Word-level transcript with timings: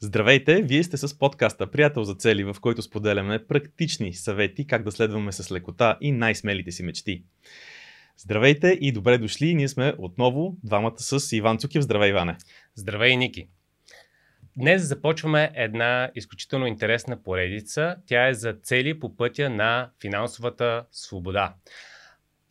Здравейте, 0.00 0.62
вие 0.62 0.82
сте 0.82 0.96
с 0.96 1.18
подкаста 1.18 1.70
Приятел 1.70 2.04
за 2.04 2.14
цели, 2.14 2.44
в 2.44 2.56
който 2.60 2.82
споделяме 2.82 3.46
практични 3.46 4.12
съвети 4.12 4.66
как 4.66 4.82
да 4.82 4.92
следваме 4.92 5.32
с 5.32 5.52
лекота 5.52 5.98
и 6.00 6.12
най-смелите 6.12 6.72
си 6.72 6.82
мечти. 6.82 7.22
Здравейте 8.18 8.78
и 8.80 8.92
добре 8.92 9.18
дошли, 9.18 9.54
ние 9.54 9.68
сме 9.68 9.94
отново 9.98 10.56
двамата 10.64 10.98
с 10.98 11.36
Иван 11.36 11.58
Цукев. 11.58 11.82
Здравей, 11.82 12.10
Иване! 12.10 12.36
Здравей, 12.74 13.16
Ники! 13.16 13.48
Днес 14.56 14.82
започваме 14.82 15.50
една 15.54 16.10
изключително 16.14 16.66
интересна 16.66 17.22
поредица. 17.22 17.96
Тя 18.06 18.28
е 18.28 18.34
за 18.34 18.52
цели 18.62 19.00
по 19.00 19.16
пътя 19.16 19.50
на 19.50 19.90
финансовата 20.00 20.84
свобода. 20.92 21.54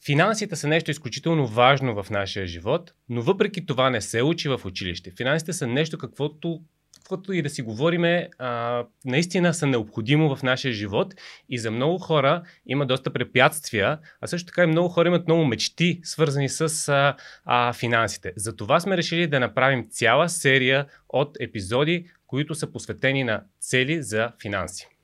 Финансите 0.06 0.56
са 0.56 0.68
нещо 0.68 0.92
изключително 0.92 1.48
важно 1.48 2.04
в 2.04 2.10
нашия 2.10 2.48
живот, 2.48 2.94
но 3.10 3.22
въпреки 3.22 3.66
това 3.66 3.90
не 3.90 4.02
се 4.02 4.24
учи 4.24 4.50
в 4.50 4.62
училище. 4.66 5.12
Финансите 5.18 5.54
са 5.54 5.68
нещо, 5.68 5.98
каквото 5.98 6.62
каквото 7.06 7.34
и 7.34 7.42
да 7.42 7.50
си 7.50 7.62
говориме, 7.62 8.30
а, 8.38 8.84
наистина 9.06 9.54
са 9.54 9.68
необходимо 9.68 10.36
в 10.36 10.44
нашия 10.44 10.74
живот 10.74 11.14
и 11.50 11.60
за 11.60 11.72
много 11.72 11.98
хора 11.98 12.44
има 12.66 12.86
доста 12.86 13.14
препятствия, 13.14 14.00
а 14.22 14.28
също 14.28 14.48
така 14.48 14.64
и 14.64 14.68
много 14.68 14.90
хора 14.90 15.08
имат 15.08 15.28
много 15.28 15.46
мечти, 15.46 16.00
свързани 16.04 16.50
с 16.50 16.90
а, 16.90 17.16
а, 17.46 17.74
финансите. 17.74 18.34
Затова 18.36 18.80
сме 18.80 18.98
решили 18.98 19.28
да 19.28 19.40
направим 19.40 19.88
цяла 19.90 20.30
серия 20.30 20.86
от 21.10 21.38
епизоди, 21.40 22.06
които 22.28 22.56
са 22.56 22.72
посветени 22.72 23.24
на 23.24 23.44
цели 23.60 24.04
за 24.04 24.32
финанси 24.42 24.95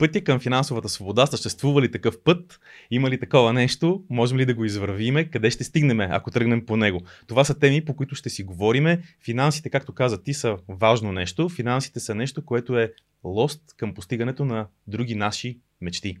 пътя 0.00 0.24
към 0.24 0.40
финансовата 0.40 0.88
свобода, 0.88 1.26
съществува 1.26 1.82
ли 1.82 1.90
такъв 1.90 2.22
път, 2.24 2.60
има 2.90 3.10
ли 3.10 3.20
такова 3.20 3.52
нещо, 3.52 4.04
можем 4.10 4.38
ли 4.38 4.46
да 4.46 4.54
го 4.54 4.64
извървиме, 4.64 5.24
къде 5.24 5.50
ще 5.50 5.64
стигнем, 5.64 6.00
ако 6.00 6.30
тръгнем 6.30 6.66
по 6.66 6.76
него. 6.76 7.00
Това 7.26 7.44
са 7.44 7.58
теми, 7.58 7.84
по 7.84 7.96
които 7.96 8.14
ще 8.14 8.30
си 8.30 8.42
говориме. 8.42 9.02
Финансите, 9.24 9.70
както 9.70 9.92
каза 9.92 10.22
ти, 10.22 10.34
са 10.34 10.56
важно 10.68 11.12
нещо. 11.12 11.48
Финансите 11.48 12.00
са 12.00 12.14
нещо, 12.14 12.44
което 12.44 12.78
е 12.78 12.92
лост 13.24 13.62
към 13.76 13.94
постигането 13.94 14.44
на 14.44 14.66
други 14.86 15.14
наши 15.14 15.58
мечти. 15.80 16.16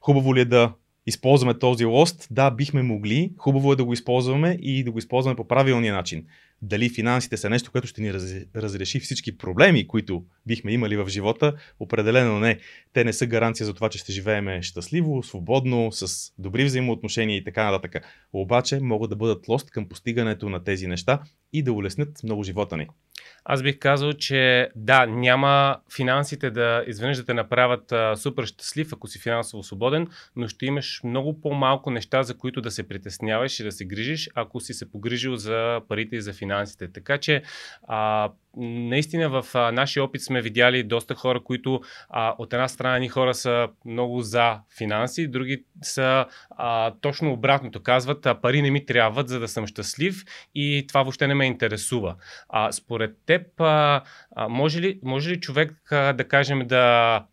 Хубаво 0.00 0.34
ли 0.34 0.40
е 0.40 0.44
да 0.44 0.72
използваме 1.06 1.58
този 1.58 1.84
лост? 1.84 2.28
Да, 2.30 2.50
бихме 2.50 2.82
могли. 2.82 3.32
Хубаво 3.38 3.72
е 3.72 3.76
да 3.76 3.84
го 3.84 3.92
използваме 3.92 4.58
и 4.62 4.84
да 4.84 4.90
го 4.90 4.98
използваме 4.98 5.36
по 5.36 5.48
правилния 5.48 5.94
начин 5.94 6.26
дали 6.62 6.88
финансите 6.88 7.36
са 7.36 7.50
нещо, 7.50 7.72
което 7.72 7.86
ще 7.86 8.02
ни 8.02 8.14
раз, 8.14 8.34
разреши 8.56 9.00
всички 9.00 9.38
проблеми, 9.38 9.86
които 9.86 10.24
бихме 10.46 10.72
имали 10.72 10.96
в 10.96 11.08
живота, 11.08 11.54
определено 11.80 12.40
не. 12.40 12.58
Те 12.92 13.04
не 13.04 13.12
са 13.12 13.26
гаранция 13.26 13.66
за 13.66 13.74
това, 13.74 13.88
че 13.88 13.98
ще 13.98 14.12
живееме 14.12 14.62
щастливо, 14.62 15.22
свободно, 15.22 15.92
с 15.92 16.32
добри 16.38 16.64
взаимоотношения 16.64 17.36
и 17.36 17.44
така 17.44 17.70
нататък. 17.70 18.04
Обаче 18.32 18.80
могат 18.80 19.10
да 19.10 19.16
бъдат 19.16 19.48
лост 19.48 19.70
към 19.70 19.88
постигането 19.88 20.48
на 20.48 20.64
тези 20.64 20.86
неща 20.86 21.22
и 21.52 21.62
да 21.62 21.72
улеснят 21.72 22.22
много 22.24 22.44
живота 22.44 22.76
ни. 22.76 22.88
Аз 23.44 23.62
бих 23.62 23.78
казал, 23.78 24.12
че 24.12 24.70
да, 24.76 25.06
няма 25.06 25.76
финансите 25.96 26.50
да 26.50 26.84
изведнъж 26.86 27.16
да 27.16 27.24
те 27.24 27.34
направят 27.34 27.92
а, 27.92 28.16
супер 28.16 28.44
щастлив, 28.44 28.92
ако 28.92 29.06
си 29.06 29.18
финансово 29.18 29.62
свободен, 29.62 30.08
но 30.36 30.48
ще 30.48 30.66
имаш 30.66 31.00
много 31.04 31.40
по-малко 31.40 31.90
неща, 31.90 32.22
за 32.22 32.38
които 32.38 32.60
да 32.60 32.70
се 32.70 32.88
притесняваш 32.88 33.60
и 33.60 33.64
да 33.64 33.72
се 33.72 33.84
грижиш, 33.84 34.30
ако 34.34 34.60
си 34.60 34.74
се 34.74 34.90
погрижил 34.90 35.36
за 35.36 35.80
парите 35.88 36.16
и 36.16 36.20
за 36.22 36.32
финансите. 36.32 36.92
Така 36.92 37.18
че 37.18 37.42
а, 37.82 38.30
наистина 38.56 39.28
в 39.28 39.46
а, 39.54 39.72
нашия 39.72 40.04
опит 40.04 40.22
сме 40.22 40.42
видяли 40.42 40.82
доста 40.82 41.14
хора, 41.14 41.40
които 41.44 41.80
а, 42.08 42.34
от 42.38 42.52
една 42.52 42.68
страна 42.68 42.98
ни 42.98 43.08
хора 43.08 43.34
са 43.34 43.68
много 43.84 44.20
за 44.20 44.58
финанси, 44.78 45.28
други 45.28 45.64
са 45.82 46.26
а, 46.50 46.94
точно 47.00 47.32
обратното. 47.32 47.82
Казват, 47.82 48.26
а, 48.26 48.40
пари 48.40 48.62
не 48.62 48.70
ми 48.70 48.86
трябват, 48.86 49.28
за 49.28 49.40
да 49.40 49.48
съм 49.48 49.66
щастлив 49.66 50.24
и 50.54 50.84
това 50.88 51.02
въобще 51.02 51.26
не 51.26 51.34
ме 51.34 51.46
интересува. 51.46 52.16
А, 52.48 52.72
според 52.72 53.16
теб, 53.26 53.60
а, 53.60 54.02
а, 54.36 54.48
може, 54.48 54.80
ли, 54.80 55.00
може 55.02 55.30
ли 55.30 55.40
човек, 55.40 55.92
а, 55.92 56.12
да 56.12 56.28
кажем, 56.28 56.66
да 56.66 57.24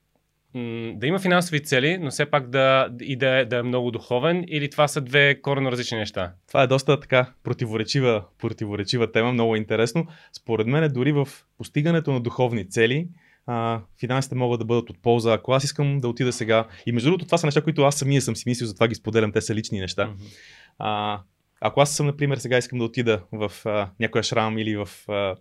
да 0.96 1.08
има 1.08 1.20
финансови 1.20 1.64
цели, 1.64 1.98
но 1.98 2.10
все 2.10 2.26
пак 2.26 2.50
да, 2.50 2.90
и 3.02 3.16
да, 3.16 3.40
е, 3.40 3.46
да 3.46 3.58
е 3.58 3.64
много 3.64 3.92
духовен 3.92 4.46
или 4.48 4.70
това 4.70 4.88
са 4.88 5.02
две 5.02 5.42
коренно 5.42 5.72
различни 5.72 5.98
неща? 5.98 6.34
Това 6.48 6.64
е 6.64 6.68
доста 6.68 7.00
така 7.00 7.34
противоречива, 7.44 8.24
противоречива 8.40 9.12
тема, 9.12 9.34
много 9.34 9.56
интересно. 9.56 10.08
Според 10.34 10.68
мен 10.68 10.94
дори 10.94 11.12
в 11.12 11.28
постигането 11.58 12.12
на 12.12 12.22
духовни 12.22 12.70
цели, 12.70 13.08
а, 13.46 13.82
финансите 14.00 14.36
могат 14.36 14.60
да 14.60 14.66
бъдат 14.66 14.90
от 14.90 15.02
полза. 15.02 15.34
Ако 15.34 15.52
аз 15.52 15.64
искам 15.64 16.00
да 16.00 16.08
отида 16.08 16.34
сега, 16.34 16.68
и 16.86 16.92
между 16.92 17.10
другото 17.10 17.26
това 17.26 17.38
са 17.38 17.48
неща, 17.48 17.62
които 17.62 17.84
аз 17.84 17.96
самия 17.96 18.22
съм 18.22 18.36
си 18.36 18.44
мислил, 18.50 18.68
затова 18.68 18.88
ги 18.88 18.96
споделям, 18.96 19.32
те 19.32 19.42
са 19.42 19.56
лични 19.56 19.80
неща. 19.80 20.08
Mm-hmm. 20.08 20.34
А, 20.80 21.20
ако 21.62 21.82
аз 21.82 21.96
съм, 21.96 22.06
например, 22.06 22.38
сега 22.38 22.58
искам 22.58 22.80
да 22.80 22.86
отида 22.86 23.22
в 23.32 23.52
а, 23.66 23.90
някоя 24.00 24.24
шрам 24.24 24.58
или 24.58 24.76
в, 24.76 24.90
а, 25.08 25.36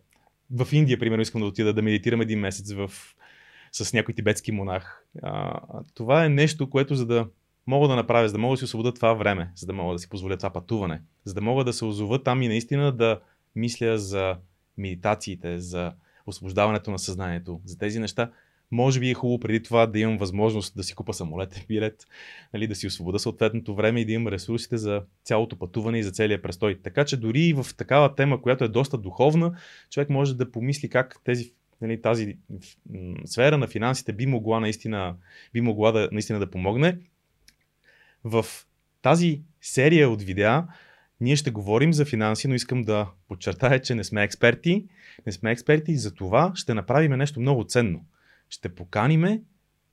в 0.51 0.73
Индия, 0.73 0.99
примерно, 0.99 1.23
искам 1.23 1.41
да 1.41 1.47
отида 1.47 1.73
да 1.73 1.83
медитирам 1.83 2.21
един 2.21 2.41
месец 2.41 2.73
в 2.73 2.91
с 3.73 3.93
някой 3.93 4.15
тибетски 4.15 4.53
монах. 4.53 5.05
А, 5.23 5.61
това 5.95 6.25
е 6.25 6.29
нещо, 6.29 6.71
което 6.71 6.95
за 6.95 7.07
да 7.07 7.27
мога 7.67 7.89
да 7.89 7.97
направя, 7.97 8.29
за 8.29 8.33
да 8.33 8.39
мога 8.39 8.53
да 8.53 8.59
си 8.59 8.65
освобода 8.65 8.95
това 8.95 9.15
време, 9.15 9.51
за 9.55 9.67
да 9.67 9.73
мога 9.73 9.95
да 9.95 9.99
си 9.99 10.09
позволя 10.09 10.37
това 10.37 10.51
пътуване, 10.51 11.03
за 11.25 11.35
да 11.35 11.41
мога 11.41 11.65
да 11.65 11.73
се 11.73 11.85
озова 11.85 12.23
там 12.23 12.43
и 12.43 12.49
наистина 12.49 12.93
да 12.93 13.21
мисля 13.57 13.99
за 13.99 14.37
медитациите, 14.79 15.61
за 15.61 15.93
освобождаването 16.27 16.91
на 16.91 16.99
съзнанието, 16.99 17.61
за 17.65 17.79
тези 17.79 18.01
неща. 18.01 18.31
Може 18.71 19.01
би 19.01 19.11
е 19.11 19.15
хубаво 19.15 19.41
преди 19.41 19.63
това 19.63 19.87
да 19.87 19.99
имам 19.99 20.19
възможност 20.19 20.77
да 20.77 20.83
си 20.83 20.95
купа 20.95 21.15
самолетен 21.15 21.63
билет, 21.69 22.07
нали, 22.55 22.67
да 22.67 22.75
си 22.75 22.87
освобода 22.87 23.19
съответното 23.19 23.75
време 23.75 24.01
и 24.01 24.05
да 24.05 24.13
имам 24.13 24.33
ресурсите 24.33 24.77
за 24.77 25.03
цялото 25.25 25.59
пътуване 25.59 25.99
и 25.99 26.03
за 26.03 26.11
целия 26.11 26.43
престой. 26.43 26.79
Така 26.83 27.05
че 27.05 27.17
дори 27.17 27.41
и 27.41 27.53
в 27.53 27.67
такава 27.77 28.15
тема, 28.15 28.43
която 28.43 28.65
е 28.65 28.69
доста 28.69 28.99
духовна, 28.99 29.53
човек 29.91 30.11
може 30.11 30.37
да 30.37 30.51
помисли 30.51 30.89
как 30.89 31.17
тези 31.25 31.53
нали, 31.81 32.03
тази 32.03 32.37
сфера 33.25 33.59
на 33.59 33.67
финансите 33.67 34.13
би 34.13 34.27
могла 34.27 34.61
наистина, 34.61 35.17
би 35.53 35.61
могла 35.61 35.93
да, 35.93 36.09
наистина 36.13 36.39
да 36.39 36.51
помогне. 36.51 36.99
В 38.25 38.47
тази 39.03 39.43
серия 39.61 40.11
от 40.11 40.23
видеа 40.23 40.67
ние 41.21 41.37
ще 41.37 41.51
говорим 41.51 41.93
за 41.93 42.05
финанси, 42.05 42.49
но 42.49 42.55
искам 42.55 42.83
да 42.83 43.11
подчертая, 43.29 43.83
че 43.83 43.95
не 43.95 44.05
сме 44.05 44.23
експерти. 44.23 44.87
Не 45.27 45.33
сме 45.33 45.51
експерти 45.51 45.93
и 45.93 45.97
за 45.97 46.15
това 46.15 46.53
ще 46.55 46.75
направим 46.75 47.13
нещо 47.13 47.41
много 47.41 47.65
ценно. 47.65 48.05
Ще 48.49 48.75
поканиме 48.75 49.43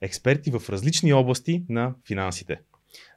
експерти 0.01 0.51
в 0.51 0.69
различни 0.69 1.13
области 1.13 1.63
на 1.69 1.95
финансите. 2.07 2.59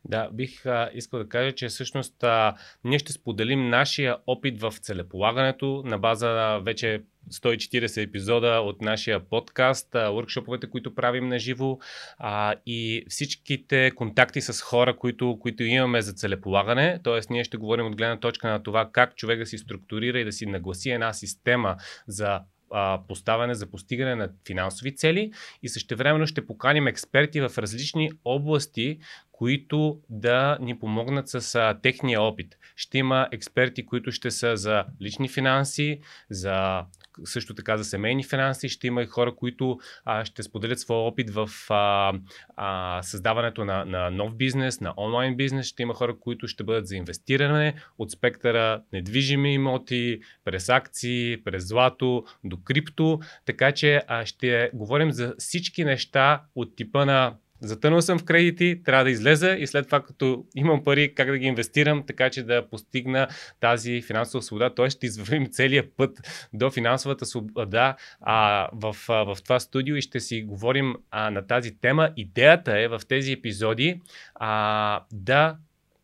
Да, 0.04 0.30
бих 0.32 0.66
а, 0.66 0.90
искал 0.94 1.20
да 1.20 1.28
кажа, 1.28 1.52
че 1.52 1.68
всъщност 1.68 2.24
а, 2.24 2.54
ние 2.84 2.98
ще 2.98 3.12
споделим 3.12 3.68
нашия 3.68 4.16
опит 4.26 4.60
в 4.60 4.74
целеполагането 4.80 5.82
на 5.86 5.98
база 5.98 6.28
на 6.28 6.58
вече 6.58 7.02
140 7.30 8.02
епизода 8.02 8.60
от 8.60 8.80
нашия 8.80 9.20
подкаст, 9.20 9.92
workshoповете, 9.92 10.70
които 10.70 10.94
правим 10.94 11.28
на 11.28 11.38
живо 11.38 11.78
а, 12.18 12.54
и 12.66 13.04
всичките 13.08 13.90
контакти 13.90 14.40
с 14.40 14.62
хора, 14.62 14.96
които, 14.96 15.38
които 15.40 15.62
имаме 15.62 16.02
за 16.02 16.12
целеполагане. 16.12 17.00
Тоест, 17.02 17.30
ние 17.30 17.44
ще 17.44 17.56
говорим 17.56 17.86
от 17.86 17.96
гледна 17.96 18.20
точка 18.20 18.48
на 18.48 18.62
това 18.62 18.90
как 18.92 19.16
човек 19.16 19.38
да 19.38 19.46
си 19.46 19.58
структурира 19.58 20.20
и 20.20 20.24
да 20.24 20.32
си 20.32 20.46
нагласи 20.46 20.90
една 20.90 21.12
система 21.12 21.76
за 22.06 22.40
а, 22.70 23.00
поставяне 23.08 23.54
за 23.54 23.66
постигане 23.66 24.14
на 24.14 24.28
финансови 24.46 24.96
цели 24.96 25.32
и 25.62 25.68
същевременно 25.68 26.26
ще 26.26 26.46
поканим 26.46 26.86
експерти 26.86 27.40
в 27.40 27.52
различни 27.58 28.10
области, 28.24 28.98
които 29.32 30.00
да 30.10 30.58
ни 30.60 30.78
помогнат 30.78 31.28
с 31.28 31.54
а, 31.54 31.78
техния 31.82 32.22
опит. 32.22 32.56
Ще 32.76 32.98
има 32.98 33.28
експерти, 33.32 33.86
които 33.86 34.12
ще 34.12 34.30
са 34.30 34.56
за 34.56 34.84
лични 35.02 35.28
финанси, 35.28 36.00
за 36.30 36.84
също 37.24 37.54
така 37.54 37.76
за 37.76 37.84
семейни 37.84 38.24
финанси. 38.24 38.68
Ще 38.68 38.86
има 38.86 39.02
и 39.02 39.06
хора, 39.06 39.34
които 39.34 39.78
а, 40.04 40.24
ще 40.24 40.42
споделят 40.42 40.80
своя 40.80 41.00
опит 41.00 41.30
в 41.30 41.50
а, 41.70 42.12
а, 42.56 43.02
създаването 43.02 43.64
на, 43.64 43.84
на 43.84 44.10
нов 44.10 44.36
бизнес, 44.36 44.80
на 44.80 44.94
онлайн 44.96 45.36
бизнес. 45.36 45.66
Ще 45.66 45.82
има 45.82 45.94
хора, 45.94 46.16
които 46.20 46.48
ще 46.48 46.64
бъдат 46.64 46.86
за 46.86 46.96
инвестиране 46.96 47.74
от 47.98 48.10
спектъра 48.10 48.82
недвижими 48.92 49.54
имоти, 49.54 50.20
през 50.44 50.68
акции, 50.68 51.44
през 51.44 51.68
злато, 51.68 52.24
до 52.44 52.56
крипто. 52.56 53.20
Така 53.46 53.72
че 53.72 54.02
а, 54.06 54.26
ще 54.26 54.70
говорим 54.74 55.12
за 55.12 55.34
всички 55.38 55.84
неща 55.84 56.42
от 56.54 56.76
типа 56.76 57.04
на 57.04 57.34
Затънал 57.60 58.02
съм 58.02 58.18
в 58.18 58.24
кредити, 58.24 58.80
трябва 58.84 59.04
да 59.04 59.10
излеза 59.10 59.50
и 59.52 59.66
след 59.66 59.86
това, 59.86 60.02
като 60.02 60.44
имам 60.56 60.84
пари, 60.84 61.14
как 61.14 61.30
да 61.30 61.38
ги 61.38 61.46
инвестирам, 61.46 62.04
така 62.06 62.30
че 62.30 62.42
да 62.42 62.68
постигна 62.70 63.28
тази 63.60 64.02
финансова 64.02 64.42
свобода. 64.42 64.74
Т.е. 64.74 64.90
ще 64.90 65.06
извървим 65.06 65.46
целият 65.50 65.92
път 65.96 66.18
до 66.52 66.70
финансовата 66.70 67.26
свобода 67.26 67.96
а, 68.20 68.68
в, 68.72 68.96
а, 69.08 69.14
в 69.14 69.42
това 69.42 69.60
студио 69.60 69.96
и 69.96 70.02
ще 70.02 70.20
си 70.20 70.42
говорим 70.42 70.94
а, 71.10 71.30
на 71.30 71.46
тази 71.46 71.78
тема. 71.78 72.10
Идеята 72.16 72.78
е 72.78 72.88
в 72.88 73.00
тези 73.08 73.32
епизоди 73.32 74.00
а, 74.34 75.00
да 75.12 75.56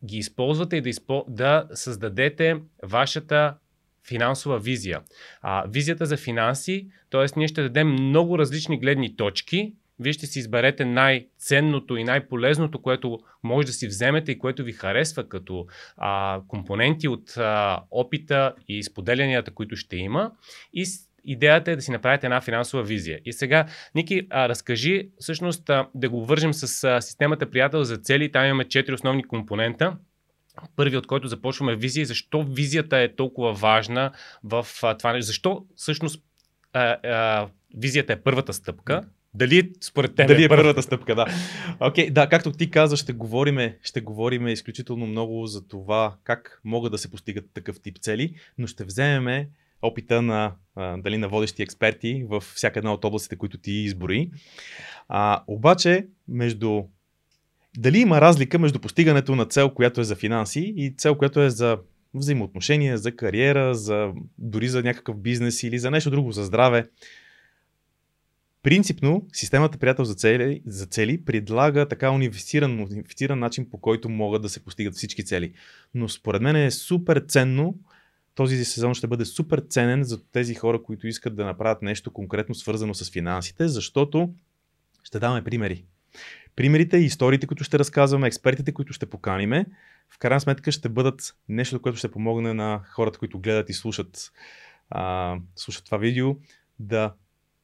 ги 0.05 0.17
използвате 0.17 0.77
и 0.77 0.81
да, 0.81 0.89
изпо... 0.89 1.25
да 1.27 1.67
създадете 1.73 2.55
вашата 2.83 3.55
финансова 4.07 4.59
визия. 4.59 5.01
А, 5.41 5.65
визията 5.67 6.05
за 6.05 6.17
финанси, 6.17 6.87
т.е. 7.09 7.25
ние 7.39 7.47
ще 7.47 7.61
дадем 7.61 7.87
много 7.87 8.39
различни 8.39 8.79
гледни 8.79 9.15
точки, 9.15 9.73
вие 9.99 10.13
ще 10.13 10.25
си 10.25 10.39
изберете 10.39 10.85
най-ценното 10.85 11.97
и 11.97 12.03
най-полезното, 12.03 12.81
което 12.81 13.19
може 13.43 13.67
да 13.67 13.73
си 13.73 13.87
вземете 13.87 14.31
и 14.31 14.39
което 14.39 14.63
ви 14.63 14.71
харесва 14.71 15.29
като 15.29 15.65
а, 15.97 16.41
компоненти 16.47 17.07
от 17.07 17.37
а, 17.37 17.83
опита 17.91 18.55
и 18.67 18.83
споделянията, 18.83 19.51
които 19.51 19.75
ще 19.75 19.97
има. 19.97 20.31
И, 20.73 20.85
идеята 21.25 21.71
е 21.71 21.75
да 21.75 21.81
си 21.81 21.91
направите 21.91 22.27
една 22.27 22.41
финансова 22.41 22.83
визия. 22.83 23.19
И 23.25 23.33
сега, 23.33 23.65
Ники, 23.95 24.27
а, 24.29 24.49
разкажи, 24.49 25.09
всъщност, 25.19 25.69
а, 25.69 25.87
да 25.95 26.09
го 26.09 26.25
вържим 26.25 26.53
с 26.53 26.83
а, 26.83 27.01
системата 27.01 27.49
приятел 27.49 27.83
за 27.83 27.97
цели. 27.97 28.31
Там 28.31 28.45
имаме 28.45 28.67
четири 28.67 28.93
основни 28.93 29.23
компонента. 29.23 29.97
Първи, 30.75 30.97
от 30.97 31.07
който 31.07 31.27
започваме 31.27 31.75
визия. 31.75 32.05
Защо 32.05 32.43
визията 32.43 32.97
е 32.97 33.15
толкова 33.15 33.53
важна 33.53 34.11
в 34.43 34.67
а, 34.83 34.97
това 34.97 35.13
нещо? 35.13 35.27
Защо 35.27 35.65
всъщност 35.75 36.23
а, 36.73 36.97
а, 37.03 37.47
визията 37.77 38.13
е 38.13 38.21
първата 38.21 38.53
стъпка? 38.53 39.01
Дали 39.35 39.71
според 39.81 40.15
теб 40.15 40.27
Дали 40.27 40.43
е 40.43 40.49
първата 40.49 40.81
стъпка, 40.81 41.15
да. 41.15 41.25
Окей, 41.79 42.07
okay, 42.07 42.11
да, 42.11 42.29
както 42.29 42.51
ти 42.51 42.71
каза, 42.71 42.97
ще 42.97 43.13
говориме, 43.13 43.77
ще 43.83 44.01
говориме 44.01 44.51
изключително 44.51 45.07
много 45.07 45.47
за 45.47 45.67
това 45.67 46.15
как 46.23 46.61
могат 46.63 46.91
да 46.91 46.97
се 46.97 47.11
постигат 47.11 47.45
такъв 47.53 47.79
тип 47.79 47.97
цели, 47.99 48.35
но 48.57 48.67
ще 48.67 48.83
вземеме 48.83 49.49
опита 49.81 50.21
на, 50.21 50.53
а, 50.75 50.97
дали 50.97 51.17
на 51.17 51.27
водещи 51.27 51.63
експерти 51.63 52.25
в 52.29 52.41
всяка 52.41 52.79
една 52.79 52.93
от 52.93 53.05
областите, 53.05 53.35
които 53.35 53.57
ти 53.57 53.71
избори. 53.71 54.31
А, 55.09 55.43
обаче, 55.47 56.07
между 56.27 56.83
дали 57.77 57.99
има 57.99 58.21
разлика 58.21 58.59
между 58.59 58.79
постигането 58.79 59.35
на 59.35 59.45
цел, 59.45 59.69
която 59.69 60.01
е 60.01 60.03
за 60.03 60.15
финанси 60.15 60.73
и 60.77 60.93
цел, 60.97 61.15
която 61.15 61.41
е 61.41 61.49
за 61.49 61.77
взаимоотношения, 62.13 62.97
за 62.97 63.15
кариера, 63.15 63.75
за, 63.75 64.11
дори 64.37 64.67
за 64.67 64.83
някакъв 64.83 65.17
бизнес 65.17 65.63
или 65.63 65.79
за 65.79 65.91
нещо 65.91 66.09
друго, 66.09 66.31
за 66.31 66.43
здраве. 66.43 66.85
Принципно, 68.65 69.27
системата 69.33 69.77
приятел 69.77 70.05
за 70.05 70.15
цели, 70.15 70.61
за 70.65 70.85
цели 70.85 71.25
предлага 71.25 71.87
така 71.87 72.11
унифициран, 72.11 72.79
унифициран 72.79 73.39
начин, 73.39 73.69
по 73.69 73.77
който 73.77 74.09
могат 74.09 74.41
да 74.41 74.49
се 74.49 74.63
постигат 74.63 74.95
всички 74.95 75.25
цели. 75.25 75.53
Но 75.95 76.09
според 76.09 76.41
мен 76.41 76.55
е 76.55 76.71
супер 76.71 77.23
ценно, 77.27 77.75
този 78.35 78.65
сезон 78.65 78.93
ще 78.93 79.07
бъде 79.07 79.25
супер 79.25 79.63
ценен 79.69 80.03
за 80.03 80.23
тези 80.31 80.55
хора, 80.55 80.83
които 80.83 81.07
искат 81.07 81.35
да 81.35 81.45
направят 81.45 81.81
нещо 81.81 82.13
конкретно 82.13 82.55
свързано 82.55 82.93
с 82.93 83.11
финансите, 83.11 83.67
защото 83.67 84.33
ще 85.03 85.19
даваме 85.19 85.43
примери. 85.43 85.85
Примерите 86.55 86.97
и 86.97 87.05
историите, 87.05 87.47
които 87.47 87.63
ще 87.63 87.79
разказваме, 87.79 88.27
експертите, 88.27 88.71
които 88.71 88.93
ще 88.93 89.05
поканиме, 89.05 89.65
в 90.09 90.17
крайна 90.17 90.41
сметка 90.41 90.71
ще 90.71 90.89
бъдат 90.89 91.35
нещо, 91.49 91.81
което 91.81 91.97
ще 91.97 92.11
помогне 92.11 92.53
на 92.53 92.81
хората, 92.85 93.19
които 93.19 93.39
гледат 93.39 93.69
и 93.69 93.73
слушат, 93.73 94.31
а, 94.89 95.35
слушат 95.55 95.85
това 95.85 95.97
видео, 95.97 96.35
да 96.79 97.13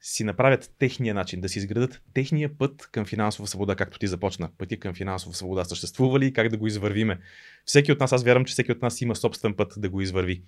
си 0.02 0.24
направят 0.24 0.72
техния 0.80 1.14
начин, 1.14 1.42
да 1.42 1.50
си 1.50 1.60
изградат 1.60 2.02
техния 2.14 2.58
път 2.58 2.90
към 2.92 3.06
финансова 3.06 3.48
свобода, 3.48 3.76
както 3.76 4.00
ти 4.00 4.08
започна. 4.08 4.50
Пътя 4.58 4.78
към 4.78 4.94
финансова 4.94 5.36
свобода 5.36 5.64
съществува 5.66 6.20
ли 6.20 6.26
и 6.26 6.34
как 6.34 6.50
да 6.50 6.58
го 6.58 6.68
извървиме? 6.68 7.20
Всеки 7.66 7.92
от 7.92 8.00
нас, 8.00 8.14
аз 8.14 8.24
вярвам, 8.24 8.46
че 8.46 8.52
всеки 8.52 8.72
от 8.72 8.82
нас 8.82 9.02
има 9.02 9.16
собствен 9.16 9.54
път 9.54 9.74
да 9.78 9.90
го 9.90 10.02
извърви. 10.02 10.42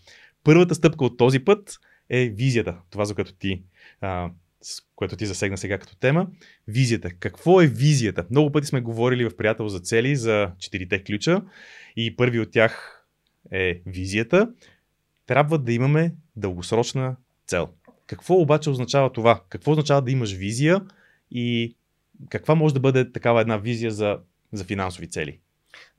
Първата 0.43 0.75
стъпка 0.75 1.05
от 1.05 1.17
този 1.17 1.39
път 1.39 1.79
е 2.09 2.29
визията, 2.29 2.77
това 2.89 3.05
за 3.05 3.15
което 3.15 3.33
ти, 3.33 3.63
а, 4.01 4.31
което 4.95 5.15
ти 5.15 5.25
засегна 5.25 5.57
сега 5.57 5.77
като 5.77 5.95
тема. 5.95 6.27
Визията. 6.67 7.09
Какво 7.19 7.61
е 7.61 7.67
визията? 7.67 8.25
Много 8.29 8.51
пъти 8.51 8.67
сме 8.67 8.81
говорили 8.81 9.29
в 9.29 9.37
приятел 9.37 9.67
за 9.67 9.79
цели, 9.79 10.15
за 10.15 10.51
четирите 10.59 11.03
ключа 11.03 11.41
и 11.95 12.15
първи 12.15 12.39
от 12.39 12.51
тях 12.51 13.05
е 13.51 13.81
визията. 13.85 14.49
Трябва 15.27 15.57
да 15.59 15.73
имаме 15.73 16.13
дългосрочна 16.35 17.15
цел. 17.47 17.69
Какво 18.13 18.35
обаче 18.35 18.69
означава 18.69 19.13
това? 19.13 19.41
Какво 19.49 19.71
означава 19.71 20.01
да 20.01 20.11
имаш 20.11 20.33
визия 20.33 20.81
и 21.31 21.75
каква 22.29 22.55
може 22.55 22.73
да 22.73 22.79
бъде 22.79 23.11
такава 23.11 23.41
една 23.41 23.57
визия 23.57 23.91
за, 23.91 24.19
за 24.51 24.63
финансови 24.63 25.09
цели? 25.09 25.39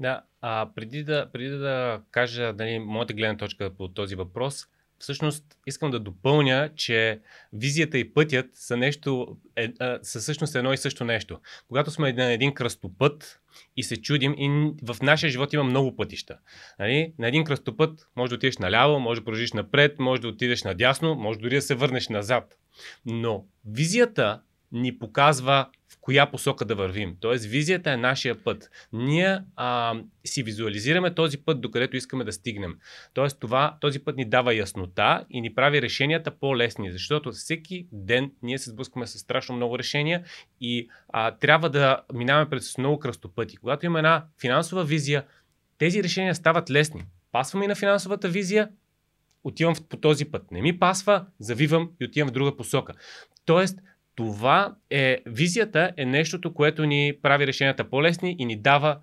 Да, 0.01 0.23
а 0.41 0.71
преди 0.75 1.05
да, 1.05 1.31
преди 1.33 1.49
да 1.49 2.01
кажа 2.11 2.53
дали, 2.53 2.79
моята 2.79 3.15
гледна 3.15 3.37
точка 3.37 3.75
по 3.75 3.89
този 3.89 4.15
въпрос, 4.15 4.67
всъщност 5.05 5.45
искам 5.67 5.91
да 5.91 6.01
допълня, 6.01 6.71
че 6.77 7.21
визията 7.53 7.99
и 7.99 8.15
пътят 8.15 8.47
са, 8.53 8.77
нещо, 8.77 9.37
е, 9.57 9.65
е, 9.65 9.73
са 10.03 10.21
всъщност 10.21 10.55
едно 10.55 10.73
и 10.73 10.77
също 10.77 11.05
нещо. 11.05 11.41
Когато 11.69 11.91
сме 11.91 12.13
на 12.13 12.33
един 12.33 12.55
кръстопът 12.55 13.41
и 13.77 13.83
се 13.83 13.97
чудим, 13.97 14.35
и 14.39 14.73
в 14.83 14.97
нашия 15.03 15.31
живот 15.31 15.53
има 15.53 15.65
много 15.65 15.97
пътища. 15.97 16.39
Нали? 16.79 17.13
На 17.19 17.29
един 17.29 17.45
кръстопът 17.45 18.09
може 18.17 18.31
да 18.31 18.35
отидеш 18.35 18.59
наляво, 18.59 19.01
може 19.01 19.21
да 19.21 19.25
продължиш 19.25 19.53
напред, 19.53 19.99
може 19.99 20.23
да 20.23 20.29
отидеш 20.29 20.63
надясно, 20.63 21.15
може 21.15 21.39
дори 21.39 21.55
да 21.55 21.63
се 21.63 21.75
върнеш 21.75 22.09
назад. 22.09 22.59
Но 23.07 23.45
визията 23.67 24.41
ни 24.73 24.99
показва 24.99 25.69
коя 26.05 26.31
посока 26.31 26.65
да 26.65 26.75
вървим. 26.75 27.17
Тоест, 27.21 27.45
визията 27.45 27.91
е 27.91 27.97
нашия 27.97 28.45
път. 28.45 28.71
Ние 28.93 29.41
а, 29.57 29.95
си 30.25 30.43
визуализираме 30.43 31.15
този 31.15 31.39
път, 31.39 31.61
докъдето 31.61 31.97
искаме 31.97 32.25
да 32.25 32.33
стигнем. 32.33 32.75
Тоест, 33.15 33.41
това, 33.41 33.77
този 33.81 33.99
път 33.99 34.17
ни 34.17 34.25
дава 34.25 34.55
яснота 34.55 35.25
и 35.31 35.41
ни 35.41 35.55
прави 35.55 35.83
решенията 35.83 36.31
по-лесни, 36.31 36.93
защото 36.93 37.33
всеки 37.33 37.87
ден 37.93 38.33
ние 38.43 38.59
се 38.59 38.71
сблъскваме 38.71 39.07
с 39.07 39.19
страшно 39.19 39.57
много 39.57 39.79
решения 39.79 40.25
и 40.61 40.89
а, 41.09 41.31
трябва 41.31 41.71
да 41.71 42.01
минаваме 42.15 42.51
през 42.51 42.79
много 42.79 42.99
кръстопъти. 42.99 43.57
Когато 43.57 43.87
има 43.87 43.99
една 43.99 44.25
финансова 44.41 44.85
визия, 44.85 45.25
тези 45.79 46.03
решения 46.03 46.35
стават 46.35 46.71
лесни. 46.71 47.05
Пасваме 47.33 47.65
и 47.65 47.69
на 47.69 47.75
финансовата 47.75 48.29
визия, 48.29 48.69
отивам 49.45 49.75
по 49.89 49.97
този 49.97 50.25
път. 50.25 50.51
Не 50.51 50.63
ми 50.63 50.79
пасва, 50.79 51.27
завивам 51.39 51.91
и 52.01 52.05
отивам 52.05 52.29
в 52.29 52.33
друга 52.33 52.57
посока. 52.57 52.93
Тоест, 53.45 53.79
това 54.15 54.75
е, 54.91 55.19
визията 55.27 55.93
е 55.97 56.05
нещото, 56.05 56.55
което 56.55 56.85
ни 56.85 57.13
прави 57.23 57.47
решенията 57.47 57.91
по-лесни 57.91 58.37
и 58.39 58.45
ни 58.45 58.57
дава 58.57 58.99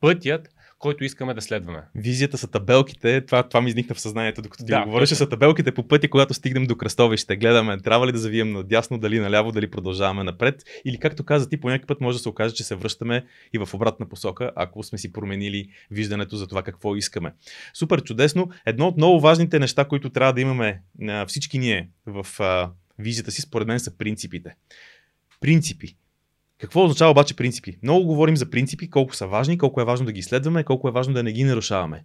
пътят, 0.00 0.48
който 0.78 1.04
искаме 1.04 1.34
да 1.34 1.42
следваме. 1.42 1.82
Визията 1.94 2.38
са 2.38 2.50
табелките, 2.50 3.20
това, 3.20 3.42
това 3.48 3.60
ми 3.60 3.68
изникна 3.68 3.94
в 3.94 4.00
съзнанието, 4.00 4.42
докато 4.42 4.64
ти 4.64 4.70
да, 4.70 4.84
говореше, 4.84 5.14
са 5.14 5.28
табелките 5.28 5.72
по 5.72 5.88
пътя, 5.88 6.08
когато 6.08 6.34
стигнем 6.34 6.66
до 6.66 6.76
кръстовище. 6.76 7.36
Гледаме, 7.36 7.78
трябва 7.78 8.06
ли 8.06 8.12
да 8.12 8.18
завием 8.18 8.52
надясно, 8.52 8.98
дали 8.98 9.20
наляво, 9.20 9.52
дали 9.52 9.70
продължаваме 9.70 10.24
напред. 10.24 10.62
Или 10.84 10.98
както 10.98 11.24
каза 11.24 11.48
ти, 11.48 11.60
по 11.60 11.68
някакъв 11.68 11.86
път 11.86 12.00
може 12.00 12.18
да 12.18 12.22
се 12.22 12.28
окаже, 12.28 12.54
че 12.54 12.64
се 12.64 12.74
връщаме 12.74 13.24
и 13.52 13.58
в 13.58 13.74
обратна 13.74 14.08
посока, 14.08 14.50
ако 14.56 14.82
сме 14.82 14.98
си 14.98 15.12
променили 15.12 15.68
виждането 15.90 16.36
за 16.36 16.46
това 16.46 16.62
какво 16.62 16.96
искаме. 16.96 17.32
Супер 17.74 18.02
чудесно. 18.02 18.50
Едно 18.66 18.88
от 18.88 18.96
много 18.96 19.20
важните 19.20 19.58
неща, 19.58 19.84
които 19.84 20.10
трябва 20.10 20.32
да 20.32 20.40
имаме 20.40 20.82
всички 21.26 21.58
ние 21.58 21.88
в 22.06 22.26
визията 22.98 23.30
си, 23.30 23.42
според 23.42 23.68
мен 23.68 23.80
са 23.80 23.96
принципите. 23.96 24.56
Принципи. 25.40 25.96
Какво 26.58 26.84
означава 26.84 27.10
обаче 27.10 27.36
принципи? 27.36 27.78
Много 27.82 28.06
говорим 28.06 28.36
за 28.36 28.50
принципи, 28.50 28.90
колко 28.90 29.16
са 29.16 29.26
важни, 29.26 29.58
колко 29.58 29.80
е 29.80 29.84
важно 29.84 30.06
да 30.06 30.12
ги 30.12 30.22
следваме, 30.22 30.64
колко 30.64 30.88
е 30.88 30.92
важно 30.92 31.14
да 31.14 31.22
не 31.22 31.32
ги 31.32 31.44
нарушаваме. 31.44 32.04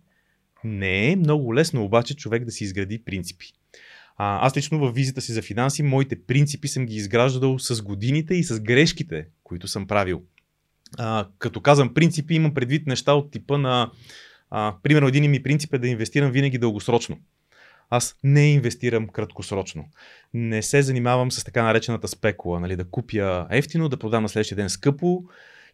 Не 0.63 1.11
е 1.11 1.15
много 1.15 1.55
лесно 1.55 1.83
обаче 1.83 2.15
човек 2.15 2.45
да 2.45 2.51
си 2.51 2.63
изгради 2.63 3.03
принципи. 3.03 3.53
А, 4.17 4.47
аз 4.47 4.57
лично 4.57 4.79
в 4.79 4.91
визията 4.91 5.21
си 5.21 5.31
за 5.31 5.41
финанси, 5.41 5.83
моите 5.83 6.21
принципи 6.21 6.67
съм 6.67 6.85
ги 6.85 6.95
изграждал 6.95 7.59
с 7.59 7.81
годините 7.81 8.35
и 8.35 8.43
с 8.43 8.59
грешките, 8.59 9.27
които 9.43 9.67
съм 9.67 9.87
правил. 9.87 10.21
А, 10.97 11.27
като 11.37 11.61
казвам 11.61 11.93
принципи, 11.93 12.33
имам 12.33 12.53
предвид 12.53 12.87
неща 12.87 13.13
от 13.13 13.31
типа 13.31 13.57
на. 13.57 13.91
А, 14.49 14.75
примерно, 14.83 15.07
един 15.07 15.31
ми 15.31 15.43
принцип 15.43 15.73
е 15.73 15.77
да 15.77 15.87
инвестирам 15.87 16.31
винаги 16.31 16.57
дългосрочно. 16.57 17.17
Аз 17.93 18.15
не 18.23 18.51
инвестирам 18.51 19.07
краткосрочно. 19.07 19.85
Не 20.33 20.61
се 20.61 20.81
занимавам 20.81 21.31
с 21.31 21.43
така 21.43 21.63
наречената 21.63 22.07
спекула, 22.07 22.59
нали, 22.59 22.75
да 22.75 22.89
купя 22.89 23.47
ефтино, 23.49 23.89
да 23.89 23.97
продам 23.97 24.23
на 24.23 24.29
следващия 24.29 24.55
ден 24.55 24.69
скъпо 24.69 25.23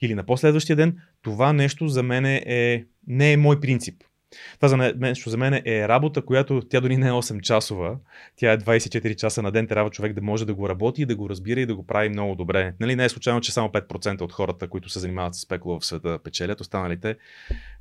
или 0.02 0.16
на 0.16 0.26
последващия 0.26 0.76
ден. 0.76 0.98
Това 1.22 1.54
нещо 1.54 1.88
за 1.88 2.04
мен 2.04 2.26
е, 2.26 2.86
не 3.08 3.34
е 3.34 3.38
мой 3.38 3.60
принцип. 3.60 4.04
Това 4.56 4.68
за 4.68 4.78
мен, 4.78 5.16
за 5.28 5.38
мен 5.38 5.62
е 5.66 5.88
работа, 5.88 6.22
която 6.22 6.62
тя 6.70 6.82
дори 6.82 6.98
не 6.98 7.08
е 7.08 7.12
8 7.12 7.42
часова, 7.42 7.98
тя 8.36 8.52
е 8.52 8.58
24 8.58 9.16
часа 9.16 9.42
на 9.42 9.52
ден, 9.52 9.68
трябва 9.68 9.90
човек 9.90 10.14
да 10.14 10.22
може 10.22 10.46
да 10.46 10.54
го 10.54 10.70
работи, 10.70 11.06
да 11.06 11.16
го 11.16 11.30
разбира 11.30 11.60
и 11.60 11.66
да 11.66 11.76
го 11.76 11.86
прави 11.86 12.10
много 12.10 12.36
добре. 12.36 12.74
Нали, 12.80 12.96
не 12.96 13.06
е 13.06 13.10
случайно, 13.10 13.42
че 13.42 13.52
само 13.52 13.70
5% 13.70 14.22
от 14.22 14.34
хората, 14.34 14.68
които 14.68 14.90
се 14.90 15.00
занимават 15.00 15.36
с 15.36 15.40
спекула 15.40 15.80
в 15.80 15.86
света, 15.86 16.20
печелят, 16.24 16.62
останалите 16.62 17.16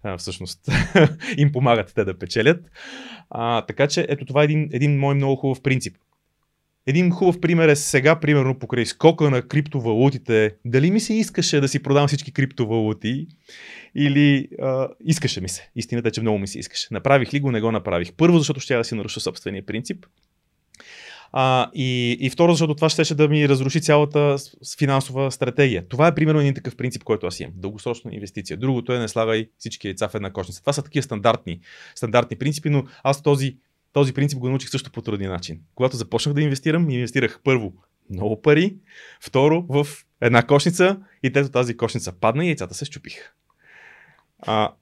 а, 0.03 0.19
всъщност 0.19 0.69
им 1.37 1.53
помагат 1.53 1.93
те 1.95 2.05
да 2.05 2.19
печелят. 2.19 2.71
А, 3.31 3.63
така 3.63 3.87
че 3.87 4.07
ето 4.09 4.25
това 4.25 4.41
е 4.41 4.45
един, 4.45 4.69
един 4.73 4.99
мой 4.99 5.15
много 5.15 5.37
хубав 5.37 5.63
принцип. 5.63 5.97
Един 6.87 7.11
хубав 7.11 7.41
пример 7.41 7.69
е 7.69 7.77
сега, 7.77 8.21
примерно, 8.21 8.59
покрай 8.59 8.87
скока 8.87 9.31
на 9.31 9.43
криптовалутите. 9.43 10.55
Дали 10.65 10.91
ми 10.91 11.01
се 11.01 11.15
искаше 11.15 11.61
да 11.61 11.69
си 11.69 11.83
продам 11.83 12.09
всички 12.09 12.33
криптовалути 12.33 13.27
или 13.95 14.49
а, 14.63 14.89
искаше 15.05 15.41
ми 15.41 15.49
се. 15.49 15.71
Истината 15.77 16.09
е, 16.09 16.13
че 16.13 16.21
много 16.21 16.39
ми 16.39 16.47
се 16.47 16.59
искаше. 16.59 16.89
Направих 16.91 17.35
ли 17.35 17.41
го, 17.41 17.51
не 17.51 17.61
го 17.61 17.73
направих. 17.73 18.13
Първо, 18.13 18.39
защото 18.39 18.61
ще 18.61 18.75
я 18.75 18.79
да 18.79 18.85
си 18.85 18.95
наруша 18.95 19.21
собствения 19.21 19.67
принцип. 19.67 20.07
А, 21.33 21.71
и, 21.75 22.17
и 22.21 22.31
второ, 22.31 22.53
защото 22.53 22.75
това 22.75 22.89
ще, 22.89 23.15
да 23.15 23.29
ми 23.29 23.49
разруши 23.49 23.81
цялата 23.81 24.37
финансова 24.79 25.31
стратегия. 25.31 25.89
Това 25.89 26.07
е 26.07 26.15
примерно 26.15 26.41
един 26.41 26.55
такъв 26.55 26.77
принцип, 26.77 27.05
който 27.05 27.27
аз 27.27 27.41
имам. 27.41 27.53
Дългосрочна 27.57 28.15
инвестиция. 28.15 28.57
Другото 28.57 28.93
е 28.93 28.99
не 28.99 29.09
слагай 29.09 29.49
всички 29.59 29.87
яйца 29.87 30.09
в 30.09 30.15
една 30.15 30.33
кошница. 30.33 30.61
Това 30.61 30.73
са 30.73 30.83
такива 30.83 31.03
стандартни, 31.03 31.61
стандартни 31.95 32.37
принципи, 32.37 32.71
но 32.71 32.85
аз 33.03 33.23
този 33.23 33.57
този 33.97 34.13
принцип 34.13 34.39
го 34.39 34.49
научих 34.49 34.71
също 34.71 34.93
по 34.93 35.03
трудния 35.03 35.31
начин. 35.31 35.61
Когато 35.75 35.97
започнах 35.97 36.35
да 36.35 36.43
инвестирам, 36.43 36.91
инвестирах 36.91 37.41
първо 37.45 37.73
много 38.11 38.43
пари, 38.43 38.77
второ 39.21 39.67
в 39.69 39.87
една 40.21 40.43
кошница 40.43 41.01
и 41.23 41.33
трето 41.33 41.51
тази 41.51 41.77
кошница 41.77 42.13
падна 42.13 42.45
и 42.45 42.49
яйцата 42.49 42.75
се 42.75 42.85
щупиха. 42.85 43.33
А, 44.39 44.73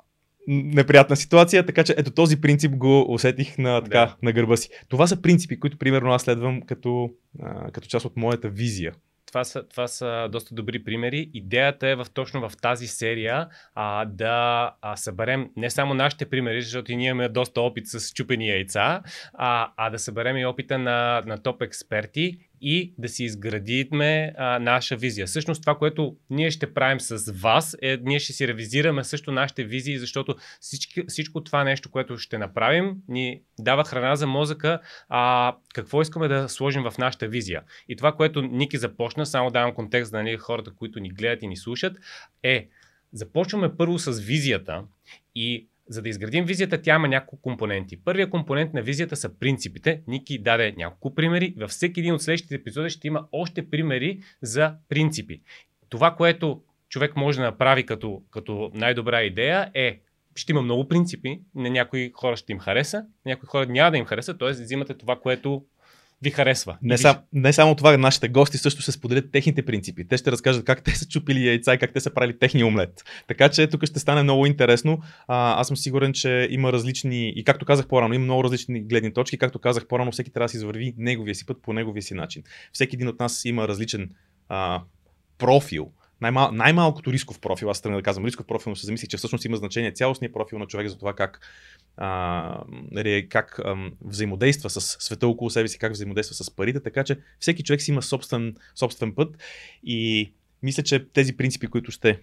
неприятна 0.49 1.16
ситуация, 1.16 1.66
така 1.66 1.85
че 1.85 1.94
ето 1.99 2.11
този 2.11 2.40
принцип 2.40 2.76
го 2.76 3.12
усетих 3.12 3.59
на, 3.59 3.83
така, 3.83 3.99
да. 3.99 4.16
на 4.23 4.33
гърба 4.33 4.56
си. 4.56 4.68
Това 4.88 5.06
са 5.06 5.23
принципи, 5.23 5.61
които 5.61 5.78
примерно 5.78 6.12
аз 6.12 6.23
следвам 6.23 6.62
като, 6.62 7.11
а, 7.42 7.71
като 7.71 7.88
част 7.88 8.06
от 8.06 8.16
моята 8.16 8.49
визия 8.49 8.94
това 9.35 9.45
са, 9.45 9.62
това 9.62 9.88
са 9.88 10.29
доста 10.33 10.55
добри 10.55 10.85
примери. 10.85 11.31
Идеята 11.35 11.88
е 11.88 11.95
в, 11.95 12.07
точно 12.14 12.49
в 12.49 12.57
тази 12.57 12.87
серия 12.87 13.49
а, 13.75 14.05
да 14.05 14.71
а, 14.83 14.97
съберем 14.97 15.50
не 15.57 15.71
само 15.71 15.95
нашите 15.95 16.31
примери, 16.31 16.62
защото 16.62 16.93
и 16.93 16.97
ние 16.97 17.09
имаме 17.09 17.29
доста 17.29 17.61
опит 17.61 17.87
с 17.87 18.12
чупени 18.12 18.49
яйца, 18.49 19.03
а, 19.33 19.73
а 19.76 19.91
да 19.91 19.99
съберем 19.99 20.37
и 20.37 20.47
опита 20.47 20.79
на, 20.79 21.23
на 21.26 21.43
топ 21.43 21.62
експерти 21.62 22.38
и 22.66 22.94
да 22.99 23.09
си 23.09 23.25
изградиме 23.25 24.35
а, 24.37 24.59
наша 24.59 24.97
визия. 24.97 25.26
Всъщност 25.26 25.62
това, 25.62 25.78
което 25.78 26.16
ние 26.30 26.50
ще 26.50 26.75
правим 26.75 27.00
с 27.00 27.33
вас, 27.33 27.76
е 27.83 27.99
ние 28.02 28.18
ще 28.18 28.33
си 28.33 28.49
ревизираме 28.49 29.04
също 29.04 29.33
нашите 29.33 29.64
визии, 29.64 29.99
защото 29.99 30.37
всички, 30.61 31.02
всичко 31.09 31.44
това 31.44 31.64
нещо, 31.64 31.90
което 31.90 32.18
ще 32.18 32.38
направим, 32.38 32.97
ни 33.09 33.42
дава 33.59 33.85
храна 33.85 34.16
за 34.16 34.26
мозъка, 34.26 34.80
а 35.09 35.54
какво 35.75 36.02
искаме 36.02 36.28
да 36.28 36.49
сложим 36.49 36.83
в 36.83 36.99
нашата 36.99 37.28
визия. 37.28 37.62
И 37.88 37.97
това, 37.97 38.12
което 38.12 38.42
Ники 38.42 38.76
започна, 38.76 39.26
само 39.26 39.50
давам 39.50 39.75
контекст 39.75 40.12
на 40.12 40.23
нали, 40.23 40.37
хората, 40.37 40.75
които 40.75 41.00
ни 41.00 41.09
гледат 41.09 41.42
и 41.42 41.47
ни 41.47 41.56
слушат, 41.56 41.97
е 42.42 42.68
започваме 43.12 43.76
първо 43.76 43.99
с 43.99 44.21
визията 44.21 44.85
и 45.35 45.68
за 45.88 46.03
да 46.03 46.09
изградим 46.09 46.45
визията, 46.45 46.83
тя 46.83 46.95
има 46.95 47.09
няколко 47.09 47.43
компоненти. 47.43 47.97
Първият 48.05 48.31
компонент 48.31 48.75
на 48.75 48.83
визията 48.83 49.17
са 49.17 49.38
принципите. 49.38 50.03
Ники 50.07 50.38
даде 50.38 50.75
няколко 50.76 51.14
примери. 51.14 51.55
Във 51.59 51.71
всеки 51.71 52.00
един 52.00 52.14
от 52.14 52.23
следващите 52.23 52.55
епизоди 52.55 52.91
ще 52.91 53.07
има 53.07 53.26
още 53.33 53.71
примери 53.71 54.21
за 54.43 54.75
принципи. 54.88 55.41
Това, 55.88 56.14
което 56.14 56.62
човек 56.88 57.17
може 57.17 57.38
да 57.38 57.45
направи 57.45 57.87
като, 57.87 58.23
като 58.31 58.71
най-добра 58.75 59.23
идея 59.23 59.71
е 59.75 60.00
ще 60.37 60.53
има 60.53 60.62
много 60.62 60.88
принципи, 60.88 61.41
на 61.55 61.71
някои 61.71 62.12
хора 62.14 62.37
ще 62.37 62.53
им 62.53 62.59
хареса, 62.59 62.99
на 62.99 63.31
някои 63.31 63.47
хора 63.47 63.67
няма 63.67 63.91
да 63.91 63.99
им 63.99 64.05
хареса, 64.05 64.38
т.е. 64.38 64.50
взимате 64.50 64.95
това, 64.95 65.21
което 65.21 65.64
ви 66.23 66.30
харесва. 66.30 66.78
Не, 66.83 66.99
сам, 66.99 67.16
не 67.33 67.52
само 67.52 67.75
това, 67.75 67.97
нашите 67.97 68.28
гости 68.28 68.59
също 68.59 68.83
ще 68.83 68.92
споделят 68.92 69.33
техните 69.33 69.64
принципи. 69.64 70.09
Те 70.09 70.16
ще 70.16 70.33
разкажат 70.33 70.64
как 70.64 70.83
те 70.83 70.94
са 70.94 71.09
чупили 71.09 71.47
яйца 71.47 71.75
и 71.75 71.78
как 71.78 71.92
те 71.92 72.00
са 72.00 72.14
правили 72.14 72.38
техния 72.38 72.66
омлет. 72.66 73.04
Така 73.28 73.49
че 73.49 73.66
тук 73.66 73.85
ще 73.85 73.99
стане 73.99 74.23
много 74.23 74.47
интересно. 74.47 74.99
А, 75.28 75.61
аз 75.61 75.66
съм 75.66 75.76
сигурен, 75.76 76.12
че 76.12 76.49
има 76.50 76.73
различни, 76.73 77.33
и 77.37 77.44
както 77.44 77.66
казах 77.66 77.87
по-рано, 77.87 78.14
има 78.14 78.25
много 78.25 78.44
различни 78.44 78.80
гледни 78.80 79.12
точки. 79.12 79.38
Както 79.38 79.59
казах 79.59 79.87
по-рано, 79.87 80.12
всеки 80.12 80.30
трябва 80.30 80.44
да 80.44 80.49
си 80.49 80.56
извърви 80.56 80.94
неговия 80.99 81.35
си 81.35 81.47
път 81.47 81.62
по 81.62 81.73
неговия 81.73 82.02
си 82.02 82.14
начин. 82.14 82.42
Всеки 82.73 82.97
един 82.97 83.09
от 83.09 83.21
нас 83.21 83.44
има 83.44 83.68
различен 83.68 84.11
а, 84.49 84.83
профил 85.38 85.92
най-мал, 86.21 86.52
най-малкото 86.52 87.12
рисков 87.12 87.40
профил, 87.40 87.71
аз 87.71 87.83
тръгна 87.83 87.99
да 87.99 88.02
казвам 88.02 88.26
рисков 88.26 88.47
профил, 88.47 88.71
но 88.71 88.76
се 88.76 88.87
замислих, 88.87 89.09
че 89.09 89.16
всъщност 89.16 89.44
има 89.44 89.56
значение 89.56 89.92
цялостния 89.92 90.33
профил 90.33 90.59
на 90.59 90.66
човек 90.66 90.88
за 90.88 90.99
това 90.99 91.14
как, 91.14 91.40
а, 91.97 92.64
как 93.28 93.59
а, 93.59 93.76
взаимодейства 94.00 94.71
с 94.71 94.80
света 94.80 95.28
около 95.28 95.50
себе 95.50 95.68
си, 95.68 95.78
как 95.78 95.92
взаимодейства 95.92 96.35
с 96.44 96.56
парите, 96.56 96.80
така 96.80 97.04
че 97.04 97.18
всеки 97.40 97.62
човек 97.62 97.83
си 97.83 97.90
има 97.90 98.02
собствен, 98.02 98.54
собствен 98.75 99.14
път 99.14 99.42
и 99.85 100.33
мисля, 100.62 100.83
че 100.83 101.09
тези 101.09 101.37
принципи, 101.37 101.66
които 101.66 101.90
ще 101.90 102.21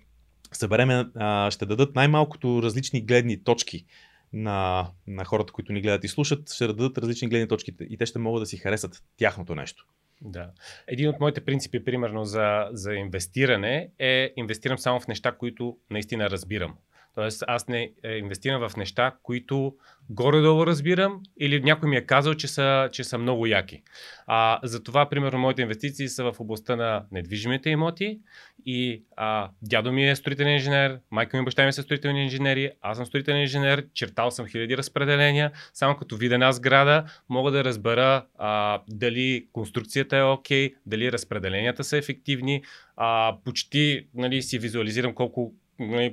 събереме, 0.52 1.06
а, 1.16 1.52
ще 1.52 1.66
дадат 1.66 1.96
най-малкото 1.96 2.64
различни 2.64 3.02
гледни 3.02 3.44
точки 3.44 3.86
на, 4.34 4.88
на 5.08 5.26
хората, 5.26 5.54
които 5.54 5.74
ни 5.74 5.82
гледат 5.82 6.04
и 6.04 6.08
слушат, 6.08 6.54
ще 6.54 6.68
дадат 6.68 6.98
различни 6.98 7.30
гледни 7.30 7.48
точки 7.48 7.74
и 7.90 7.98
те 7.98 8.06
ще 8.06 8.20
могат 8.20 8.42
да 8.42 8.46
си 8.46 8.58
харесат 8.58 9.04
тяхното 9.18 9.56
нещо. 9.56 9.86
Да. 10.22 10.52
Един 10.88 11.10
от 11.10 11.20
моите 11.20 11.42
принципи, 11.42 11.84
примерно, 11.84 12.26
за, 12.26 12.70
за 12.72 12.94
инвестиране 12.94 13.90
е 14.00 14.34
инвестирам 14.36 14.78
само 14.78 15.00
в 15.00 15.08
неща, 15.08 15.32
които 15.32 15.78
наистина 15.90 16.30
разбирам. 16.30 16.78
Тоест, 17.16 17.44
аз 17.48 17.68
не 17.68 17.92
е, 18.04 18.18
инвестирам 18.18 18.70
в 18.70 18.76
неща, 18.76 19.16
които 19.24 19.76
горе-долу 20.10 20.66
разбирам 20.68 21.22
или 21.40 21.62
някой 21.62 21.90
ми 21.90 21.96
е 21.96 22.06
казал, 22.06 22.34
че 22.34 22.48
са, 22.48 22.90
че 22.92 23.04
са 23.04 23.18
много 23.18 23.46
яки. 23.46 23.84
А, 24.28 24.60
затова, 24.64 25.10
примерно, 25.10 25.40
моите 25.40 25.62
инвестиции 25.62 26.08
са 26.08 26.32
в 26.32 26.40
областта 26.40 26.76
на 26.76 27.06
недвижимите 27.12 27.70
имоти 27.70 28.20
и 28.66 29.04
а, 29.16 29.50
дядо 29.62 29.92
ми 29.92 30.10
е 30.10 30.16
строителен 30.16 30.54
инженер, 30.54 31.00
майка 31.12 31.38
ми 31.38 31.42
и 31.42 31.46
баща 31.46 31.66
ми 31.66 31.74
са 31.74 31.82
строителни 31.82 32.24
инженери, 32.24 32.72
аз 32.82 32.98
съм 32.98 33.06
строителен 33.06 33.42
инженер, 33.42 33.86
чертал 33.94 34.32
съм 34.32 34.48
хиляди 34.48 34.78
разпределения, 34.78 35.52
само 35.74 35.98
като 35.98 36.18
видя 36.18 36.34
една 36.34 36.52
сграда 36.52 37.04
мога 37.30 37.52
да 37.52 37.64
разбера 37.64 38.26
а, 38.38 38.82
дали 38.90 39.48
конструкцията 39.54 40.18
е 40.18 40.24
окей, 40.24 40.70
okay, 40.70 40.76
дали 40.86 41.12
разпределенията 41.12 41.84
са 41.84 41.98
ефективни, 41.98 42.64
а, 42.96 43.36
почти 43.46 44.08
нали, 44.14 44.42
си 44.42 44.60
визуализирам 44.60 45.14
колко 45.14 45.54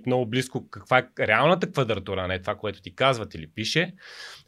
много 0.07 0.27
близко 0.27 0.71
каква 0.71 0.99
е 0.99 1.27
реалната 1.27 1.71
квадратура, 1.73 2.29
не 2.29 2.39
това, 2.39 2.55
което 2.55 2.83
ти 2.83 2.95
казват 2.95 3.35
или 3.35 3.47
пише. 3.47 3.95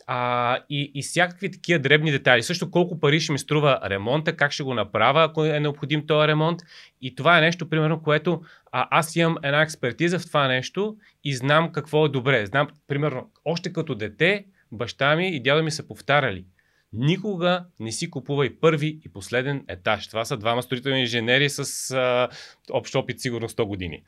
А, 0.06 0.58
и, 0.70 0.92
и 0.94 1.02
всякакви 1.02 1.50
такива 1.50 1.78
дребни 1.78 2.10
детайли. 2.10 2.42
Също 2.42 2.70
колко 2.70 3.00
пари 3.00 3.20
ще 3.20 3.32
ми 3.32 3.38
струва 3.38 3.80
ремонта, 3.84 4.36
как 4.36 4.52
ще 4.52 4.62
го 4.62 4.74
направя, 4.74 5.24
ако 5.24 5.44
е 5.44 5.60
необходим 5.60 6.06
този 6.06 6.28
ремонт. 6.28 6.60
И 7.00 7.14
това 7.14 7.38
е 7.38 7.40
нещо, 7.40 7.68
примерно, 7.68 8.02
което 8.02 8.42
а, 8.72 8.88
аз 8.90 9.16
имам 9.16 9.36
една 9.42 9.62
експертиза 9.62 10.18
в 10.18 10.26
това 10.26 10.48
нещо 10.48 10.96
и 11.24 11.34
знам 11.34 11.72
какво 11.72 12.06
е 12.06 12.08
добре. 12.08 12.46
Знам, 12.46 12.68
примерно, 12.88 13.30
още 13.44 13.72
като 13.72 13.94
дете, 13.94 14.44
баща 14.72 15.16
ми 15.16 15.28
и 15.28 15.42
дядо 15.42 15.62
ми 15.62 15.70
са 15.70 15.86
повтаряли. 15.86 16.44
Никога 16.92 17.64
не 17.80 17.92
си 17.92 18.10
купувай 18.10 18.56
първи 18.60 19.00
и 19.04 19.12
последен 19.12 19.64
етаж. 19.68 20.08
Това 20.08 20.24
са 20.24 20.36
двама 20.36 20.62
строителни 20.62 21.00
инженери 21.00 21.50
с 21.50 21.90
а, 21.90 22.28
общ 22.70 22.94
опит 22.94 23.20
сигурно 23.20 23.48
100 23.48 23.64
години. 23.64 24.02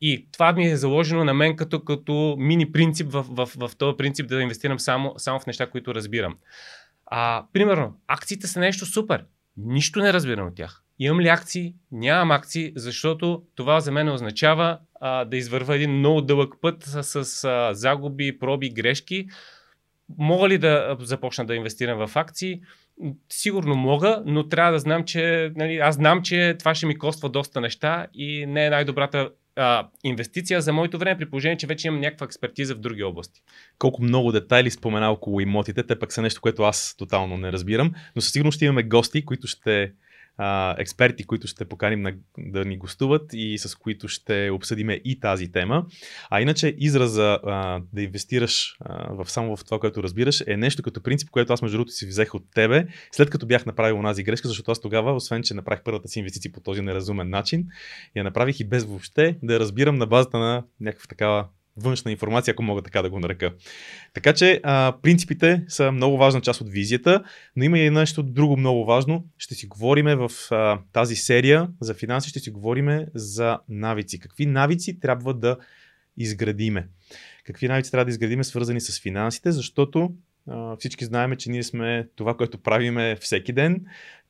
И 0.00 0.28
това 0.32 0.52
ми 0.52 0.66
е 0.70 0.76
заложено 0.76 1.24
на 1.24 1.34
мен 1.34 1.56
като, 1.56 1.84
като 1.84 2.36
мини 2.38 2.72
принцип 2.72 3.12
в, 3.12 3.26
в, 3.28 3.48
в, 3.56 3.76
този 3.76 3.96
принцип 3.96 4.28
да 4.28 4.42
инвестирам 4.42 4.80
само, 4.80 5.14
само 5.16 5.40
в 5.40 5.46
неща, 5.46 5.66
които 5.66 5.94
разбирам. 5.94 6.36
А, 7.06 7.44
примерно, 7.52 8.00
акциите 8.06 8.46
са 8.46 8.60
нещо 8.60 8.86
супер. 8.86 9.24
Нищо 9.56 10.00
не 10.00 10.12
разбирам 10.12 10.46
от 10.46 10.54
тях. 10.54 10.82
Имам 10.98 11.20
ли 11.20 11.28
акции? 11.28 11.74
Нямам 11.92 12.30
акции, 12.30 12.72
защото 12.76 13.42
това 13.54 13.80
за 13.80 13.92
мен 13.92 14.08
означава 14.08 14.78
а, 15.00 15.24
да 15.24 15.36
извърва 15.36 15.76
един 15.76 15.98
много 15.98 16.20
дълъг 16.20 16.54
път 16.60 16.82
с, 16.82 17.24
с 17.24 17.44
а, 17.44 17.74
загуби, 17.74 18.38
проби, 18.38 18.70
грешки. 18.70 19.26
Мога 20.18 20.48
ли 20.48 20.58
да 20.58 20.96
започна 21.00 21.46
да 21.46 21.54
инвестирам 21.54 22.06
в 22.06 22.16
акции? 22.16 22.60
Сигурно 23.28 23.74
мога, 23.74 24.22
но 24.26 24.48
трябва 24.48 24.72
да 24.72 24.78
знам, 24.78 25.04
че 25.04 25.52
нали, 25.56 25.78
аз 25.78 25.94
знам, 25.94 26.22
че 26.22 26.56
това 26.58 26.74
ще 26.74 26.86
ми 26.86 26.98
коства 26.98 27.28
доста 27.28 27.60
неща 27.60 28.06
и 28.14 28.46
не 28.46 28.66
е 28.66 28.70
най-добрата 28.70 29.30
а, 29.56 29.88
инвестиция 30.04 30.60
за 30.60 30.72
моето 30.72 30.98
време, 30.98 31.18
при 31.18 31.30
положение, 31.30 31.56
че 31.56 31.66
вече 31.66 31.88
имам 31.88 32.00
някаква 32.00 32.24
експертиза 32.24 32.74
в 32.74 32.78
други 32.78 33.02
области. 33.02 33.42
Колко 33.78 34.02
много 34.02 34.32
детайли 34.32 34.70
спомена 34.70 35.10
около 35.10 35.40
имотите, 35.40 35.82
те 35.82 35.98
пък 35.98 36.12
са 36.12 36.22
нещо, 36.22 36.40
което 36.40 36.62
аз 36.62 36.94
тотално 36.98 37.36
не 37.36 37.52
разбирам, 37.52 37.92
но 38.16 38.22
със 38.22 38.32
сигурност 38.32 38.56
ще 38.56 38.64
имаме 38.64 38.82
гости, 38.82 39.24
които 39.24 39.46
ще 39.46 39.92
а, 40.38 40.74
експерти, 40.78 41.24
които 41.24 41.46
ще 41.46 41.64
поканим 41.64 42.02
на, 42.02 42.14
да 42.38 42.64
ни 42.64 42.76
гостуват 42.76 43.30
и 43.32 43.58
с 43.58 43.74
които 43.74 44.08
ще 44.08 44.50
обсъдиме 44.50 45.00
и 45.04 45.20
тази 45.20 45.52
тема. 45.52 45.86
А 46.30 46.40
иначе 46.40 46.74
израза 46.78 47.38
а, 47.46 47.80
да 47.92 48.02
инвестираш 48.02 48.76
а, 48.80 49.14
в 49.14 49.30
само 49.30 49.56
в 49.56 49.64
това, 49.64 49.78
което 49.78 50.02
разбираш, 50.02 50.42
е 50.46 50.56
нещо 50.56 50.82
като 50.82 51.02
принцип, 51.02 51.30
което 51.30 51.52
аз 51.52 51.62
между 51.62 51.76
другото 51.76 51.92
си 51.92 52.06
взех 52.06 52.34
от 52.34 52.44
тебе, 52.54 52.86
след 53.12 53.30
като 53.30 53.46
бях 53.46 53.66
направил 53.66 53.98
онази 53.98 54.22
грешка, 54.22 54.48
защото 54.48 54.70
аз 54.70 54.80
тогава, 54.80 55.14
освен 55.14 55.42
че 55.42 55.54
направих 55.54 55.82
първата 55.84 56.08
си 56.08 56.18
инвестиция 56.18 56.52
по 56.52 56.60
този 56.60 56.82
неразумен 56.82 57.30
начин, 57.30 57.66
я 58.16 58.24
направих 58.24 58.60
и 58.60 58.64
без 58.64 58.84
въобще 58.84 59.38
да 59.42 59.60
разбирам 59.60 59.96
на 59.96 60.06
базата 60.06 60.38
на 60.38 60.64
някаква 60.80 61.06
такава 61.08 61.48
външна 61.76 62.10
информация, 62.10 62.52
ако 62.52 62.62
мога 62.62 62.82
така 62.82 63.02
да 63.02 63.10
го 63.10 63.20
нарека. 63.20 63.52
Така 64.14 64.32
че 64.32 64.60
а, 64.62 64.94
принципите 65.02 65.64
са 65.68 65.92
много 65.92 66.16
важна 66.16 66.40
част 66.40 66.60
от 66.60 66.70
визията, 66.70 67.24
но 67.56 67.64
има 67.64 67.78
и 67.78 67.90
нещо 67.90 68.22
друго 68.22 68.56
много 68.56 68.84
важно. 68.84 69.24
Ще 69.38 69.54
си 69.54 69.66
говориме 69.66 70.16
в 70.16 70.30
а, 70.50 70.78
тази 70.92 71.16
серия 71.16 71.68
за 71.80 71.94
финанси, 71.94 72.30
ще 72.30 72.40
си 72.40 72.50
говориме 72.50 73.06
за 73.14 73.58
навици. 73.68 74.18
Какви 74.18 74.46
навици 74.46 75.00
трябва 75.00 75.34
да 75.34 75.56
изградиме? 76.16 76.88
Какви 77.44 77.68
навици 77.68 77.90
трябва 77.90 78.04
да 78.04 78.10
изградиме 78.10 78.44
свързани 78.44 78.80
с 78.80 79.00
финансите, 79.00 79.52
защото 79.52 80.12
а, 80.48 80.76
всички 80.76 81.04
знаем, 81.04 81.36
че 81.36 81.50
ние 81.50 81.62
сме 81.62 82.08
това, 82.16 82.36
което 82.36 82.58
правиме 82.58 83.16
всеки 83.16 83.52
ден, 83.52 83.84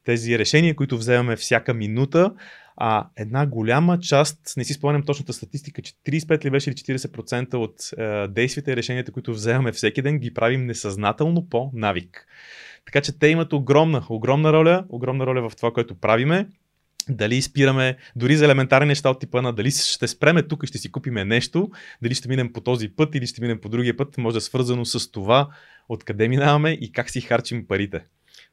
тези 0.05 0.39
решения, 0.39 0.77
които 0.77 0.99
вземаме 0.99 1.37
всяка 1.37 1.75
минута, 1.75 2.33
а 2.77 3.07
една 3.17 3.47
голяма 3.47 4.01
част, 4.01 4.39
не 4.57 4.65
си 4.65 4.73
спомням 4.73 5.03
точната 5.03 5.33
статистика, 5.33 5.83
че 5.83 5.93
35 5.93 6.45
ли 6.45 6.51
беше 6.51 6.71
или 6.71 6.77
40% 6.77 7.55
от 7.55 7.91
е, 7.99 8.29
действията 8.29 8.73
и 8.73 8.77
решенията, 8.77 9.13
които 9.13 9.33
вземаме 9.33 9.73
всеки 9.73 10.03
ден, 10.03 10.19
ги 10.19 10.35
правим 10.35 10.67
несъзнателно 10.67 11.49
по 11.49 11.71
навик. 11.75 12.27
Така 12.87 13.01
че 13.01 13.19
те 13.19 13.29
имат 13.29 13.53
огромна, 13.53 14.07
огромна 14.09 14.53
роля, 14.53 14.85
огромна 14.89 15.27
роля 15.27 15.49
в 15.51 15.57
това, 15.57 15.73
което 15.73 15.95
правиме. 15.95 16.49
Дали 17.09 17.43
спираме, 17.43 17.97
дори 18.17 18.37
за 18.37 18.45
елементарни 18.45 18.87
неща 18.87 19.11
от 19.11 19.21
типа 19.21 19.43
на 19.43 19.53
дали 19.53 19.71
ще 19.71 20.09
спреме 20.09 20.43
тук 20.43 20.65
и 20.65 20.67
ще 20.67 20.79
си 20.79 20.93
купиме 20.93 21.25
нещо, 21.25 21.71
дали 22.03 22.15
ще 22.15 22.29
минем 22.29 22.53
по 22.53 22.61
този 22.61 22.89
път 22.89 23.15
или 23.15 23.27
ще 23.27 23.43
минем 23.43 23.61
по 23.61 23.69
другия 23.69 23.97
път, 23.97 24.19
може 24.19 24.35
да 24.35 24.39
е 24.39 24.41
свързано 24.41 24.85
с 24.85 25.11
това, 25.11 25.49
откъде 25.89 26.29
минаваме 26.29 26.71
и 26.71 26.93
как 26.93 27.11
си 27.11 27.21
харчим 27.21 27.67
парите. 27.67 28.01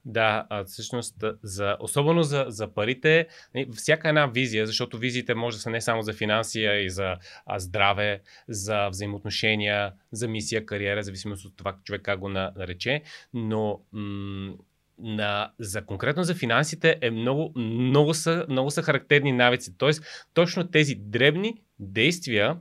Да, 0.05 0.48
всъщност, 0.65 1.24
за, 1.43 1.77
особено 1.79 2.24
за, 2.24 2.46
за 2.48 2.74
парите, 2.74 3.27
нали, 3.55 3.67
всяка 3.74 4.10
една 4.10 4.25
визия, 4.25 4.67
защото 4.67 4.98
визиите 4.98 5.36
може 5.36 5.58
да 5.58 5.62
са 5.62 5.70
не 5.70 5.81
само 5.81 6.01
за 6.01 6.13
финанси, 6.13 6.65
а 6.65 6.74
и 6.74 6.89
за 6.89 7.15
а, 7.46 7.60
здраве, 7.60 8.22
за 8.48 8.89
взаимоотношения, 8.89 9.93
за 10.12 10.27
мисия, 10.27 10.65
кариера, 10.65 11.03
зависимост 11.03 11.46
от 11.46 11.58
това 11.58 11.75
човек 11.84 12.01
как 12.01 12.20
го 12.20 12.29
нарече, 12.29 13.01
но 13.34 13.81
м- 13.91 14.53
на, 15.00 15.51
за 15.60 15.86
конкретно 15.86 16.24
за 16.24 16.36
финансите 16.36 16.98
е 17.01 17.12
много, 17.12 17.51
много, 17.55 18.13
са, 18.13 18.46
много 18.50 18.72
са 18.72 18.81
характерни 18.81 19.31
навици. 19.31 19.77
Тоест, 19.77 20.03
точно 20.34 20.67
тези 20.67 20.96
дребни 20.96 21.62
действия, 21.79 22.58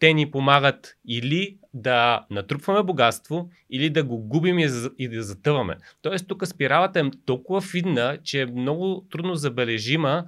те 0.00 0.14
ни 0.14 0.30
помагат 0.30 0.96
или 1.08 1.56
да 1.74 2.26
натрупваме 2.30 2.82
богатство, 2.82 3.50
или 3.70 3.90
да 3.90 4.04
го 4.04 4.18
губим 4.18 4.58
и, 4.98 5.08
да 5.08 5.22
затъваме. 5.22 5.76
Тоест, 6.02 6.28
тук 6.28 6.46
спиралата 6.46 7.00
е 7.00 7.04
толкова 7.26 7.60
фидна, 7.60 8.18
че 8.24 8.40
е 8.40 8.46
много 8.46 9.06
трудно 9.10 9.34
забележима. 9.34 10.24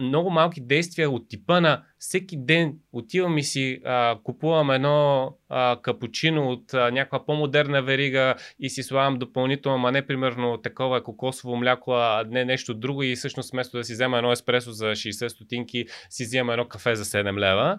много 0.00 0.30
малки 0.30 0.60
действия 0.60 1.10
от 1.10 1.28
типа 1.28 1.60
на 1.60 1.82
всеки 1.98 2.36
ден 2.36 2.74
отивам 2.92 3.38
и 3.38 3.42
си 3.42 3.80
а, 3.84 4.18
купувам 4.24 4.70
едно 4.70 5.30
а, 5.48 5.76
капучино 5.82 6.48
от 6.50 6.74
а, 6.74 6.90
някаква 6.90 7.26
по-модерна 7.26 7.82
верига 7.82 8.34
и 8.60 8.70
си 8.70 8.82
слагам 8.82 9.18
допълнително, 9.18 9.86
а 9.86 9.90
не 9.90 10.06
примерно 10.06 10.58
такова 10.62 11.02
кокосово 11.02 11.56
мляко, 11.56 11.92
а 11.92 12.24
не 12.28 12.44
нещо 12.44 12.74
друго 12.74 13.02
и 13.02 13.16
всъщност 13.16 13.50
вместо 13.50 13.76
да 13.76 13.84
си 13.84 13.92
взема 13.92 14.16
едно 14.16 14.32
еспресо 14.32 14.72
за 14.72 14.86
60 14.86 15.28
стотинки, 15.28 15.86
си 16.10 16.24
взема 16.24 16.52
едно 16.52 16.68
кафе 16.68 16.94
за 16.94 17.04
7 17.04 17.38
лева 17.38 17.78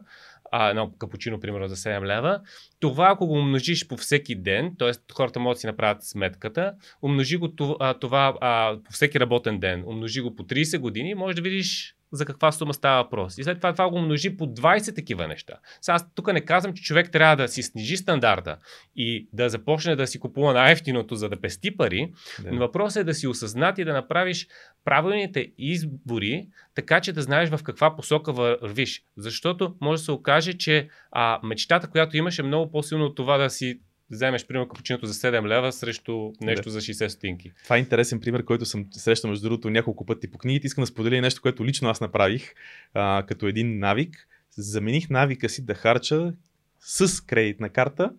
а, 0.58 0.70
едно 0.70 0.92
капучино, 1.00 1.40
примерно, 1.40 1.68
за 1.68 1.76
7 1.76 2.06
лева. 2.06 2.42
Това, 2.80 3.10
ако 3.10 3.28
го 3.28 3.34
умножиш 3.34 3.88
по 3.88 3.98
всеки 3.98 4.36
ден, 4.36 4.76
т.е. 4.80 4.92
хората 5.14 5.40
могат 5.40 5.56
да 5.56 5.60
си 5.60 5.68
направят 5.68 6.04
сметката, 6.04 6.74
умножи 7.02 7.38
го 7.38 7.56
това, 7.56 7.94
това 8.00 8.38
а, 8.42 8.78
по 8.84 8.92
всеки 8.92 9.20
работен 9.20 9.60
ден, 9.60 9.84
умножи 9.88 10.22
го 10.22 10.36
по 10.36 10.44
30 10.44 10.80
години, 10.80 11.16
може 11.16 11.36
да 11.36 11.42
видиш 11.42 11.95
за 12.12 12.26
каква 12.26 12.52
сума 12.52 12.74
става 12.74 13.04
въпрос. 13.04 13.38
И 13.38 13.44
след 13.44 13.58
това 13.58 13.72
това 13.72 13.90
го 13.90 13.96
умножи 13.96 14.38
по 14.38 14.46
20 14.46 14.96
такива 14.96 15.28
неща. 15.28 15.54
Сега 15.82 15.96
аз 15.96 16.14
тук 16.16 16.34
не 16.34 16.42
казвам, 16.42 16.74
че 16.74 16.84
човек 16.84 17.12
трябва 17.12 17.36
да 17.36 17.48
си 17.48 17.64
снижи 17.64 17.98
стандарта 17.98 18.58
и 18.96 19.30
да 19.34 19.50
започне 19.50 19.96
да 19.96 20.08
си 20.08 20.20
купува 20.20 20.54
най-ефтиното, 20.54 21.16
за 21.16 21.30
да 21.30 21.42
пести 21.42 21.78
пари, 21.78 22.14
да. 22.44 22.52
но 22.52 22.60
въпросът 22.60 23.02
е 23.02 23.04
да 23.04 23.14
си 23.14 23.28
осъзнат 23.28 23.78
и 23.78 23.86
да 23.86 23.94
направиш 23.94 24.48
правилните 24.86 25.52
избори, 25.58 26.48
така 26.76 27.02
че 27.02 27.14
да 27.14 27.22
знаеш 27.22 27.50
в 27.50 27.64
каква 27.64 27.96
посока 27.96 28.34
вървиш. 28.34 29.04
Защото 29.18 29.76
може 29.82 30.00
да 30.00 30.06
се 30.06 30.12
окаже, 30.12 30.54
че 30.54 30.90
а, 31.12 31.40
мечтата, 31.44 31.90
която 31.90 32.18
имаш 32.18 32.40
е 32.40 32.44
много 32.44 32.72
по-силно 32.72 33.06
от 33.06 33.16
това 33.16 33.38
да 33.38 33.50
си 33.50 33.80
вземеш, 34.12 34.48
примерно, 34.48 34.68
капучиното 34.68 35.06
за 35.06 35.14
7 35.14 35.48
лева 35.48 35.72
срещу 35.72 36.32
нещо 36.42 36.64
да. 36.64 36.70
за 36.70 36.82
60 36.82 37.08
стотинки. 37.08 37.52
Това 37.64 37.76
е 37.76 37.80
интересен 37.80 38.20
пример, 38.20 38.46
който 38.46 38.66
съм 38.66 38.86
срещал, 38.92 39.30
между 39.30 39.50
другото, 39.50 39.70
няколко 39.70 40.06
пъти 40.06 40.32
по 40.32 40.38
книгите. 40.38 40.68
Искам 40.68 40.82
да 40.82 40.88
споделя 40.88 41.22
нещо, 41.22 41.42
което 41.42 41.66
лично 41.66 41.90
аз 41.90 42.02
направих 42.02 42.54
а, 42.94 43.24
като 43.28 43.48
един 43.48 43.80
навик. 43.80 44.28
Замених 44.58 45.10
навика 45.10 45.50
си 45.50 45.66
да 45.66 45.74
харча 45.74 46.34
с 46.80 47.26
кредитна 47.26 47.70
карта 47.70 48.12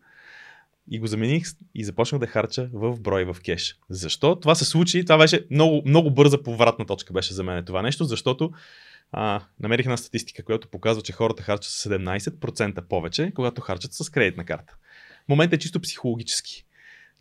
и 0.91 0.99
го 0.99 1.07
замених 1.07 1.47
и 1.75 1.85
започнах 1.85 2.19
да 2.19 2.27
харча 2.27 2.71
в 2.73 3.01
брой 3.01 3.25
в 3.25 3.37
кеш. 3.45 3.79
Защо? 3.91 4.37
Това 4.37 4.55
се 4.55 4.65
случи, 4.65 5.05
това 5.05 5.19
беше 5.19 5.47
много, 5.51 5.83
много 5.87 6.11
бърза 6.11 6.43
повратна 6.43 6.87
точка 6.87 7.13
беше 7.13 7.35
за 7.35 7.45
мен 7.45 7.65
това 7.65 7.83
нещо, 7.83 8.05
защото 8.05 8.53
а, 9.13 9.41
намерих 9.61 9.87
една 9.87 9.97
статистика, 9.97 10.45
която 10.45 10.69
показва, 10.69 11.03
че 11.03 11.13
хората 11.13 11.43
харчат 11.43 11.73
с 11.73 11.89
17% 11.89 12.81
повече, 12.81 13.33
когато 13.35 13.61
харчат 13.61 13.93
с 13.93 14.11
кредитна 14.11 14.45
карта. 14.45 14.77
Момент 15.29 15.53
е 15.53 15.59
чисто 15.59 15.81
психологически. 15.81 16.65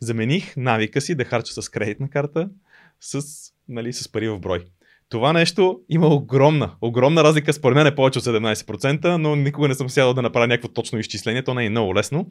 Замених 0.00 0.56
навика 0.56 1.00
си 1.00 1.14
да 1.14 1.24
харча 1.24 1.62
с 1.62 1.68
кредитна 1.68 2.10
карта 2.10 2.48
с, 3.00 3.22
нали, 3.68 3.92
с 3.92 4.12
пари 4.12 4.28
в 4.28 4.38
брой. 4.38 4.64
Това 5.08 5.32
нещо 5.32 5.80
има 5.88 6.06
огромна, 6.06 6.74
огромна 6.80 7.24
разлика, 7.24 7.52
според 7.52 7.76
мен 7.76 7.86
е 7.86 7.94
повече 7.94 8.18
от 8.18 8.24
17%, 8.24 9.16
но 9.16 9.36
никога 9.36 9.68
не 9.68 9.74
съм 9.74 9.90
сядал 9.90 10.14
да 10.14 10.22
направя 10.22 10.46
някакво 10.46 10.68
точно 10.68 10.98
изчисление, 10.98 11.42
то 11.42 11.54
не 11.54 11.66
е 11.66 11.70
много 11.70 11.94
лесно. 11.94 12.30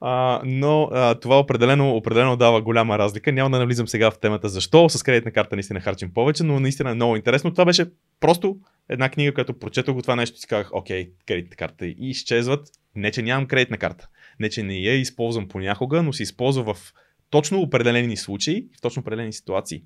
А, 0.00 0.40
но 0.44 0.88
а, 0.92 1.14
това 1.14 1.38
определено, 1.38 1.96
определено 1.96 2.36
дава 2.36 2.62
голяма 2.62 2.98
разлика. 2.98 3.32
Няма 3.32 3.50
да 3.50 3.58
навлизам 3.58 3.88
сега 3.88 4.10
в 4.10 4.18
темата 4.18 4.48
защо 4.48 4.88
с 4.88 5.02
кредитна 5.02 5.32
карта 5.32 5.56
наистина 5.56 5.80
харчим 5.80 6.14
повече, 6.14 6.42
но 6.44 6.60
наистина 6.60 6.90
е 6.90 6.94
много 6.94 7.16
интересно. 7.16 7.50
Това 7.50 7.64
беше 7.64 7.86
просто 8.20 8.56
една 8.88 9.08
книга, 9.08 9.34
която 9.34 9.58
прочетох 9.58 10.02
това 10.02 10.16
нещо 10.16 10.38
си 10.38 10.46
казах, 10.46 10.70
окей, 10.72 11.10
кредитна 11.26 11.56
карта 11.56 11.86
и 11.86 11.96
изчезват. 11.98 12.68
Не, 12.96 13.10
че 13.10 13.22
нямам 13.22 13.46
кредитна 13.46 13.78
карта. 13.78 14.08
Не, 14.40 14.50
че 14.50 14.62
не 14.62 14.78
я 14.78 14.94
използвам 14.94 15.48
понякога, 15.48 16.02
но 16.02 16.12
се 16.12 16.22
използва 16.22 16.74
в 16.74 16.94
точно 17.30 17.60
определени 17.60 18.16
случаи, 18.16 18.66
в 18.78 18.80
точно 18.80 19.00
определени 19.00 19.32
ситуации. 19.32 19.82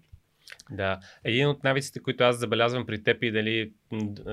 Да. 0.70 0.98
Един 1.24 1.48
от 1.48 1.64
навиците, 1.64 2.00
които 2.00 2.24
аз 2.24 2.38
забелязвам 2.38 2.86
при 2.86 3.02
теб 3.02 3.22
и 3.22 3.30
дали 3.30 3.72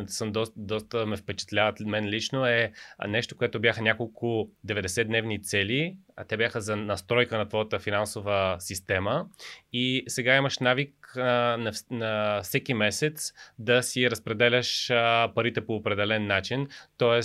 съм 0.08 0.32
доста, 0.32 0.54
доста 0.58 1.06
ме 1.06 1.18
впечатляват 1.18 1.80
мен 1.80 2.08
лично 2.08 2.46
е 2.46 2.72
нещо, 3.08 3.36
което 3.38 3.60
бяха 3.60 3.82
няколко 3.82 4.50
90-дневни 4.68 5.44
цели, 5.44 5.98
те 6.28 6.38
бяха 6.38 6.62
за 6.62 6.76
настройка 6.76 7.38
на 7.38 7.48
твоята 7.50 7.80
финансова 7.80 8.56
система 8.60 9.26
и 9.74 10.04
сега 10.08 10.36
имаш 10.36 10.60
навик 10.60 11.18
а, 11.18 11.22
на, 11.58 11.72
на 11.92 12.42
всеки 12.44 12.74
месец 12.74 13.34
да 13.60 13.84
си 13.84 14.10
разпределяш 14.10 14.90
а, 14.90 15.32
парите 15.36 15.66
по 15.66 15.76
определен 15.76 16.28
начин, 16.28 16.68
т.е. 16.98 17.22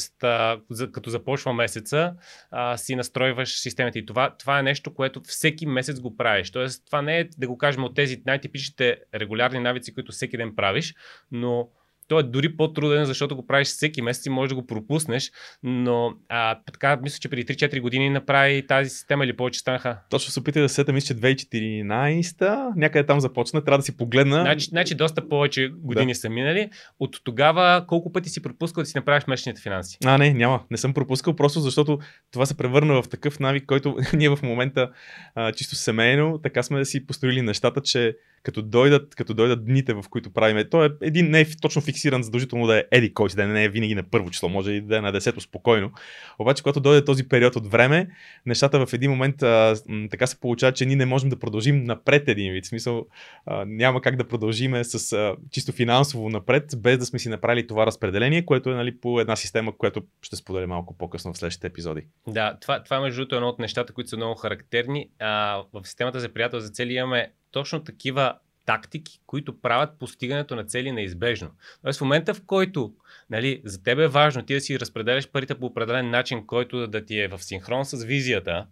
като 0.93 1.11
започва 1.11 1.53
месеца 1.53 2.15
а, 2.51 2.77
си 2.77 2.97
настройваш 2.97 3.61
системата 3.61 3.99
и 3.99 4.07
това, 4.07 4.37
това 4.37 4.59
е 4.59 4.63
нещо, 4.63 4.95
което 4.95 5.21
всеки 5.25 5.67
месец 5.67 6.01
го 6.01 6.17
правиш, 6.17 6.51
т.е. 6.51 6.67
това 6.87 7.03
не 7.03 7.19
е 7.19 7.25
да 7.39 7.49
го 7.49 7.59
кажем 7.59 7.85
от 7.85 7.95
тези 7.95 8.23
най-типичните 8.27 8.97
регулярни 9.15 9.61
навици, 9.61 9.95
които 9.95 10.13
всеки 10.13 10.37
ден 10.37 10.57
правиш, 10.57 10.95
но 11.31 11.69
той 12.11 12.21
е 12.21 12.23
дори 12.23 12.57
по-труден, 12.57 13.05
защото 13.05 13.37
го 13.37 13.47
правиш 13.47 13.69
всеки 13.69 14.03
месец 14.03 14.27
и 14.27 14.31
можеш 14.31 14.49
да 14.49 14.55
го 14.55 14.67
пропуснеш, 14.67 15.33
но 15.63 16.13
а, 16.29 16.59
така 16.73 16.99
мисля, 17.03 17.19
че 17.21 17.29
преди 17.29 17.55
3-4 17.55 17.81
години 17.81 18.11
направи 18.11 18.67
тази 18.67 18.91
система 18.91 19.25
или 19.25 19.37
повече 19.37 19.61
станаха. 19.61 19.99
Точно 20.11 20.33
се 20.33 20.41
опитах 20.41 20.63
да 20.63 20.69
сета, 20.69 20.93
мисля, 20.93 21.15
че 21.15 21.21
2014, 21.21 22.73
някъде 22.77 23.07
там 23.07 23.21
започна, 23.21 23.65
трябва 23.65 23.79
да 23.79 23.83
си 23.83 23.97
погледна. 23.97 24.41
Значи, 24.41 24.67
значи 24.67 24.95
доста 24.95 25.29
повече 25.29 25.69
години 25.69 26.13
да. 26.13 26.19
са 26.19 26.29
минали. 26.29 26.71
От 27.01 27.21
тогава 27.25 27.85
колко 27.87 28.13
пъти 28.13 28.29
си 28.29 28.43
пропускал 28.43 28.83
да 28.83 28.87
си 28.87 28.99
направиш 28.99 29.27
месечните 29.27 29.63
финанси? 29.63 29.99
А, 30.05 30.19
не, 30.19 30.35
няма. 30.35 30.63
Не 30.71 30.77
съм 30.77 30.95
пропускал, 30.95 31.37
просто 31.37 31.61
защото 31.61 31.99
това 32.31 32.47
се 32.47 32.57
превърна 32.57 33.03
в 33.03 33.09
такъв 33.09 33.41
навик, 33.41 33.67
който 33.67 33.97
ние 34.15 34.29
в 34.29 34.39
момента 34.43 34.91
а, 35.35 35.53
чисто 35.53 35.75
семейно, 35.77 36.39
така 36.39 36.63
сме 36.63 36.79
да 36.79 36.85
си 36.85 37.07
построили 37.07 37.43
нещата, 37.43 37.81
че 37.81 38.17
като 38.43 38.63
дойдат, 38.63 39.15
като 39.15 39.35
дойдат 39.35 39.65
дните, 39.65 39.95
в 39.95 40.05
които 40.11 40.33
правиме. 40.33 40.69
То 40.69 40.85
е 40.85 40.91
един 41.01 41.31
не 41.31 41.41
е 41.41 41.47
точно 41.61 41.83
фиксиран 41.83 42.23
задължително 42.23 42.67
да 42.67 42.79
е 42.79 42.85
еди 42.91 43.15
кой 43.15 43.31
си, 43.31 43.37
да 43.37 43.47
не 43.47 43.65
е 43.65 43.69
винаги 43.69 43.95
на 43.95 44.03
първо 44.03 44.31
число, 44.31 44.49
може 44.49 44.73
и 44.73 44.81
да 44.81 44.97
е 44.97 45.01
на 45.01 45.13
десето 45.13 45.41
спокойно. 45.41 45.93
Обаче, 46.39 46.63
когато 46.63 46.81
дойде 46.81 47.05
този 47.05 47.29
период 47.29 47.57
от 47.57 47.67
време, 47.67 48.09
нещата 48.47 48.87
в 48.87 48.93
един 48.93 49.11
момент 49.11 49.43
а, 49.43 49.77
така 50.11 50.27
се 50.27 50.41
получава, 50.41 50.73
че 50.73 50.87
ние 50.87 50.97
не 50.97 51.07
можем 51.07 51.29
да 51.29 51.39
продължим 51.39 51.85
напред 51.85 52.29
един 52.29 52.53
вид. 52.53 52.65
В 52.65 52.69
смисъл, 52.69 53.07
а, 53.47 53.65
няма 53.67 54.01
как 54.01 54.17
да 54.17 54.29
продължиме 54.29 54.85
с 54.85 55.13
а, 55.13 55.37
чисто 55.51 55.73
финансово 55.73 56.31
напред, 56.31 56.65
без 56.77 56.99
да 56.99 57.07
сме 57.07 57.19
си 57.19 57.29
направили 57.29 57.67
това 57.67 57.87
разпределение, 57.87 58.45
което 58.45 58.71
е 58.71 58.75
нали, 58.75 58.99
по 59.01 59.21
една 59.21 59.37
система, 59.37 59.77
която 59.77 60.03
ще 60.23 60.37
споделя 60.37 60.67
малко 60.67 60.97
по-късно 60.99 61.33
в 61.33 61.39
следващите 61.39 61.67
епизоди. 61.67 62.07
Да, 62.29 62.59
това, 62.61 62.83
това 62.83 63.01
между 63.01 63.21
другото 63.21 63.35
е 63.35 63.39
едно 63.39 63.49
от 63.49 63.59
нещата, 63.59 63.93
които 63.93 64.11
са 64.11 64.17
много 64.17 64.35
характерни. 64.35 65.09
А, 65.19 65.63
в 65.73 65.85
системата 65.85 66.21
за 66.21 66.29
приятел 66.29 66.61
за 66.61 66.69
цели 66.69 66.95
имаме 66.95 67.33
точно 67.51 67.85
такива 67.85 68.35
тактики, 68.67 69.21
които 69.27 69.61
правят 69.61 69.99
постигането 69.99 70.57
на 70.57 70.65
цели 70.65 70.93
неизбежно. 70.93 71.51
Тоест 71.83 71.99
в 71.99 72.03
момента, 72.03 72.35
в 72.35 72.43
който 72.47 72.93
нали, 73.31 73.61
за 73.65 73.83
теб 73.83 73.99
е 73.99 74.09
важно 74.09 74.43
ти 74.43 74.55
да 74.55 74.61
си 74.61 74.81
разпределяш 74.81 75.29
парите 75.29 75.55
по 75.55 75.67
определен 75.67 76.11
начин, 76.11 76.47
който 76.47 76.79
да, 76.79 76.89
да 76.89 77.05
ти 77.05 77.21
е 77.21 77.29
в 77.29 77.39
синхрон 77.39 77.85
с 77.85 78.05
визията, 78.05 78.67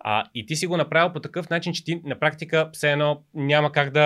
а, 0.00 0.24
и 0.34 0.46
ти 0.46 0.56
си 0.56 0.66
го 0.66 0.76
направил 0.76 1.12
по 1.12 1.20
такъв 1.20 1.50
начин, 1.50 1.72
че 1.72 1.84
ти 1.84 2.00
на 2.04 2.18
практика 2.18 2.70
все 2.72 2.92
едно 2.92 3.22
няма 3.34 3.72
как 3.72 3.90
да, 3.90 4.00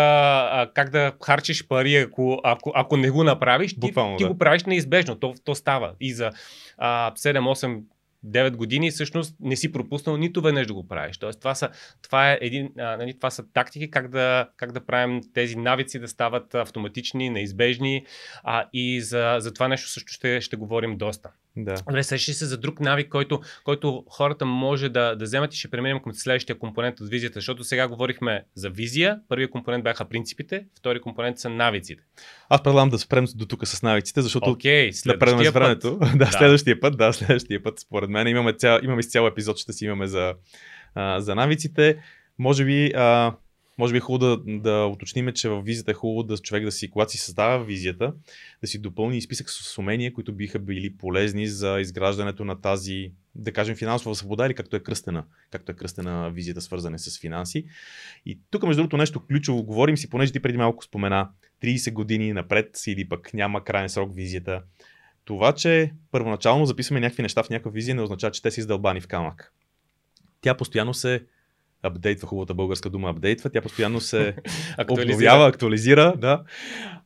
а, 0.53 0.71
как 0.75 0.91
да 0.91 1.13
харчиш 1.25 1.67
пари, 1.67 1.97
ако, 1.97 2.41
ако, 2.45 2.73
ако 2.75 2.97
не 2.97 3.11
го 3.11 3.25
направиш, 3.25 3.75
ти, 3.75 3.81
Буквално, 3.81 4.17
ти 4.17 4.25
да. 4.25 4.31
го 4.31 4.39
правиш 4.39 4.65
неизбежно. 4.65 5.17
То, 5.17 5.35
то 5.45 5.55
става. 5.55 5.93
И 6.01 6.15
за 6.15 6.31
а, 6.79 7.13
7-8 7.15 7.83
9 8.25 8.57
години 8.57 8.91
всъщност 8.91 9.37
не 9.41 9.57
си 9.57 9.73
пропуснал 9.73 10.17
нито 10.17 10.41
веднъж 10.41 10.67
да 10.67 10.75
го 10.75 10.89
правиш. 10.89 11.19
Тоест, 11.19 11.39
това 11.39 11.55
са, 11.55 11.71
това 12.03 12.33
е 12.33 12.39
един, 12.41 12.71
а, 12.79 12.97
нали, 12.97 13.17
това 13.17 13.31
са 13.31 13.45
тактики 13.53 13.91
как 13.91 14.09
да, 14.09 14.49
как 14.57 14.73
да 14.73 14.87
правим 14.87 15.21
тези 15.35 15.57
навици 15.57 15.99
да 15.99 16.09
стават 16.09 16.55
автоматични, 16.55 17.31
неизбежни 17.31 18.07
а, 18.43 18.69
и 18.73 19.01
за, 19.01 19.37
за 19.39 19.55
това 19.55 19.69
нещо 19.69 19.91
също 19.91 20.13
ще, 20.13 20.41
ще 20.41 20.57
говорим 20.57 20.97
доста. 20.97 21.31
Да. 21.57 21.75
Добре, 21.75 22.03
сещи 22.03 22.33
се 22.33 22.47
за 22.47 22.59
друг 22.59 22.81
навик, 22.81 23.09
който, 23.09 23.41
който 23.65 24.05
хората 24.11 24.47
може 24.47 24.89
да, 24.89 25.17
да 25.17 25.25
вземат 25.25 25.55
и 25.55 25.59
ще 25.59 25.69
преминем 25.69 26.01
към 26.03 26.15
следващия 26.15 26.59
компонент 26.59 27.01
от 27.01 27.09
визията, 27.09 27.35
защото 27.35 27.65
сега 27.65 27.89
говорихме 27.89 28.45
за 28.55 28.71
визия. 28.71 29.19
Първият 29.29 29.51
компонент 29.51 29.85
бяха 29.85 30.05
принципите, 30.05 30.65
втори 30.79 31.01
компонент 31.01 31.39
са 31.39 31.49
навиците. 31.49 32.03
Аз 32.49 32.63
предлагам 32.63 32.89
да 32.89 32.99
спрем 32.99 33.25
до 33.35 33.47
тук 33.47 33.67
с 33.67 33.83
навиците, 33.83 34.23
защото 34.23 34.47
okay, 34.47 35.07
да 35.07 35.19
предаме 35.19 35.45
с 35.45 35.51
времето. 35.51 35.99
да, 36.15 36.17
да, 36.17 36.27
следващия 36.27 36.81
път, 36.81 36.97
да, 36.97 37.13
следващия 37.13 37.63
път, 37.63 37.81
според 37.81 38.11
мен. 38.11 38.29
Имаме, 38.29 38.53
цял, 38.53 38.81
имаме 38.83 39.03
цял 39.03 39.27
епизод, 39.27 39.59
ще 39.59 39.73
си 39.73 39.85
имаме 39.85 40.07
за, 40.07 40.35
а, 40.95 41.21
за 41.21 41.35
навиците. 41.35 41.99
Може 42.39 42.65
би 42.65 42.93
а, 42.95 43.35
може 43.79 43.93
би 43.93 43.97
е 43.97 44.01
хубаво 44.01 44.37
да, 44.37 44.59
да 44.59 44.87
уточним, 44.87 45.33
че 45.33 45.49
в 45.49 45.63
визията 45.63 45.91
е 45.91 45.95
хубаво 45.95 46.23
да 46.23 46.39
човек 46.39 46.65
да 46.65 46.73
си, 46.73 46.91
когато 46.91 47.13
си 47.13 47.19
създава 47.19 47.65
визията, 47.65 48.15
да 48.61 48.67
си 48.67 48.79
допълни 48.79 49.23
списък 49.23 49.51
с 49.51 49.79
умения, 49.79 50.13
които 50.13 50.33
биха 50.33 50.59
били 50.59 50.97
полезни 50.97 51.47
за 51.47 51.81
изграждането 51.81 52.45
на 52.45 52.61
тази, 52.61 53.13
да 53.35 53.53
кажем, 53.53 53.77
финансова 53.77 54.15
свобода 54.15 54.47
или 54.47 54.55
както 54.55 54.77
е 54.77 54.81
кръстена, 54.81 55.25
както 55.51 55.73
е 55.73 55.75
кръстена 55.75 56.31
визията, 56.31 56.61
свързане 56.61 56.99
с 56.99 57.21
финанси. 57.21 57.65
И 58.27 58.39
тук, 58.51 58.63
между 58.63 58.83
другото, 58.83 58.97
нещо 58.97 59.27
ключово, 59.27 59.63
говорим 59.63 59.97
си, 59.97 60.11
понеже 60.11 60.33
ти 60.33 60.41
преди 60.41 60.59
малко 60.59 60.85
спомена, 60.85 61.29
30 61.63 61.93
години 61.93 62.33
напред 62.33 62.83
или 62.87 63.09
пък 63.09 63.35
няма 63.35 63.65
крайен 63.65 63.89
срок 63.89 64.15
визията. 64.15 64.63
Това, 65.25 65.53
че 65.53 65.93
първоначално 66.11 66.67
записваме 66.67 67.01
някакви 67.01 67.23
неща 67.23 67.43
в 67.43 67.51
някаква 67.51 67.71
визия, 67.71 67.95
не 67.95 68.03
означава, 68.03 68.31
че 68.31 68.43
те 68.43 68.51
са 68.51 68.61
издълбани 68.61 69.01
в 69.01 69.07
камък. 69.07 69.53
Тя 70.41 70.57
постоянно 70.57 70.95
се 70.95 71.25
апдейтва, 71.87 72.29
хубавата 72.29 72.55
българска 72.55 72.91
дума 72.91 73.11
апдейтва, 73.11 73.51
тя 73.51 73.61
постоянно 73.61 74.01
се 74.01 74.37
актуализира. 74.79 75.15
обновява, 75.15 75.49
актуализира, 75.49 76.15
да. 76.17 76.43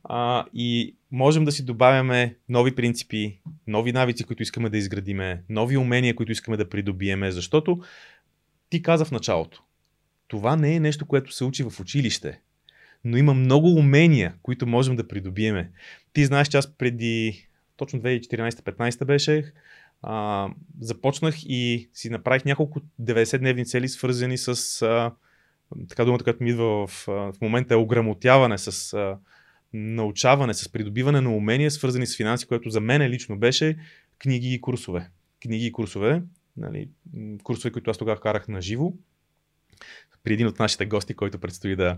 А, 0.03 0.45
и 0.53 0.95
можем 1.11 1.45
да 1.45 1.51
си 1.51 1.65
добавяме 1.65 2.35
нови 2.49 2.75
принципи, 2.75 3.39
нови 3.67 3.91
навици, 3.91 4.23
които 4.23 4.43
искаме 4.43 4.69
да 4.69 4.77
изградиме, 4.77 5.43
нови 5.49 5.77
умения, 5.77 6.15
които 6.15 6.31
искаме 6.31 6.57
да 6.57 6.69
придобиеме, 6.69 7.31
защото 7.31 7.79
ти 8.69 8.81
каза 8.81 9.05
в 9.05 9.11
началото, 9.11 9.63
това 10.27 10.55
не 10.55 10.75
е 10.75 10.79
нещо, 10.79 11.05
което 11.05 11.31
се 11.31 11.43
учи 11.43 11.63
в 11.63 11.79
училище, 11.79 12.39
но 13.03 13.17
има 13.17 13.33
много 13.33 13.67
умения, 13.67 14.33
които 14.43 14.67
можем 14.67 14.95
да 14.95 15.07
придобиеме. 15.07 15.71
Ти 16.13 16.25
знаеш, 16.25 16.47
че 16.47 16.57
аз 16.57 16.77
преди 16.77 17.47
точно 17.77 17.99
2014-15 17.99 19.05
беше, 19.05 19.53
а, 20.01 20.49
започнах 20.79 21.35
и 21.43 21.89
си 21.93 22.09
направих 22.09 22.45
няколко 22.45 22.79
90-дневни 23.01 23.65
цели, 23.65 23.89
свързани 23.89 24.37
с 24.37 24.81
а, 24.81 25.11
така 25.89 26.05
думата, 26.05 26.19
която 26.23 26.43
ми 26.43 26.49
идва 26.49 26.87
в, 26.87 27.05
в 27.07 27.33
момента 27.41 27.73
е 27.73 27.77
ограмотяване, 27.77 28.57
с 28.57 28.93
а, 28.93 29.17
научаване, 29.73 30.53
с 30.53 30.71
придобиване 30.71 31.21
на 31.21 31.35
умения, 31.35 31.71
свързани 31.71 32.07
с 32.07 32.17
финанси, 32.17 32.47
което 32.47 32.69
за 32.69 32.81
мен 32.81 33.01
лично 33.01 33.39
беше 33.39 33.77
книги 34.19 34.53
и 34.53 34.61
курсове. 34.61 35.09
Книги 35.41 35.65
и 35.65 35.71
курсове, 35.71 36.23
нали, 36.57 36.89
курсове, 37.43 37.71
които 37.71 37.91
аз 37.91 37.97
тогава 37.97 38.19
карах 38.19 38.47
на 38.47 38.61
живо 38.61 38.93
при 40.23 40.33
един 40.33 40.47
от 40.47 40.59
нашите 40.59 40.85
гости, 40.85 41.13
който 41.13 41.39
предстои 41.39 41.75
да, 41.75 41.97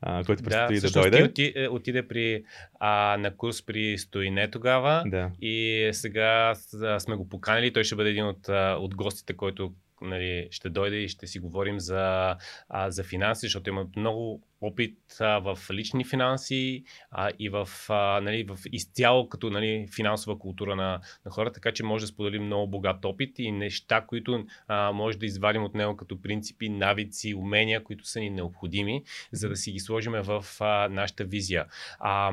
а, 0.00 0.24
който 0.24 0.42
предстои 0.42 0.80
да, 0.80 0.88
да 0.88 1.00
дойде. 1.00 1.16
Ти 1.16 1.24
оти, 1.24 1.52
е, 1.56 1.68
отиде 1.68 2.08
при, 2.08 2.44
а, 2.80 3.16
на 3.20 3.36
курс 3.36 3.66
при 3.66 3.98
Стоине 3.98 4.50
тогава 4.50 5.02
да. 5.06 5.30
и 5.40 5.88
сега 5.92 6.54
сме 6.98 7.16
го 7.16 7.28
поканили. 7.28 7.72
Той 7.72 7.84
ще 7.84 7.96
бъде 7.96 8.10
един 8.10 8.26
от, 8.26 8.48
от 8.78 8.94
гостите, 8.94 9.32
който 9.32 9.72
нали, 10.00 10.48
ще 10.50 10.68
дойде 10.68 10.96
и 10.96 11.08
ще 11.08 11.26
си 11.26 11.38
говорим 11.38 11.80
за, 11.80 12.36
а, 12.68 12.90
за 12.90 13.04
финанси, 13.04 13.46
защото 13.46 13.70
има 13.70 13.86
много 13.96 14.42
опит 14.60 14.98
а, 15.20 15.38
в 15.38 15.70
лични 15.70 16.04
финанси 16.04 16.84
а, 17.10 17.30
и 17.38 17.48
в, 17.48 17.68
а, 17.88 18.20
нали, 18.20 18.44
в 18.44 18.58
изцяло 18.72 19.28
като 19.28 19.50
нали, 19.50 19.88
финансова 19.96 20.38
култура 20.38 20.76
на, 20.76 21.00
на 21.24 21.30
хората, 21.30 21.54
така 21.54 21.72
че 21.72 21.84
може 21.84 22.02
да 22.02 22.06
споделим 22.06 22.46
много 22.46 22.70
богат 22.70 23.04
опит 23.04 23.38
и 23.38 23.52
неща, 23.52 24.00
които 24.00 24.46
а, 24.68 24.92
може 24.92 25.18
да 25.18 25.26
извадим 25.26 25.64
от 25.64 25.74
него 25.74 25.96
като 25.96 26.22
принципи, 26.22 26.68
навици, 26.68 27.34
умения, 27.34 27.84
които 27.84 28.06
са 28.06 28.20
ни 28.20 28.30
необходими, 28.30 29.02
за 29.32 29.48
да 29.48 29.56
си 29.56 29.72
ги 29.72 29.80
сложим 29.80 30.12
в 30.12 30.44
а, 30.60 30.88
нашата 30.88 31.24
визия. 31.24 31.66
А, 31.98 32.32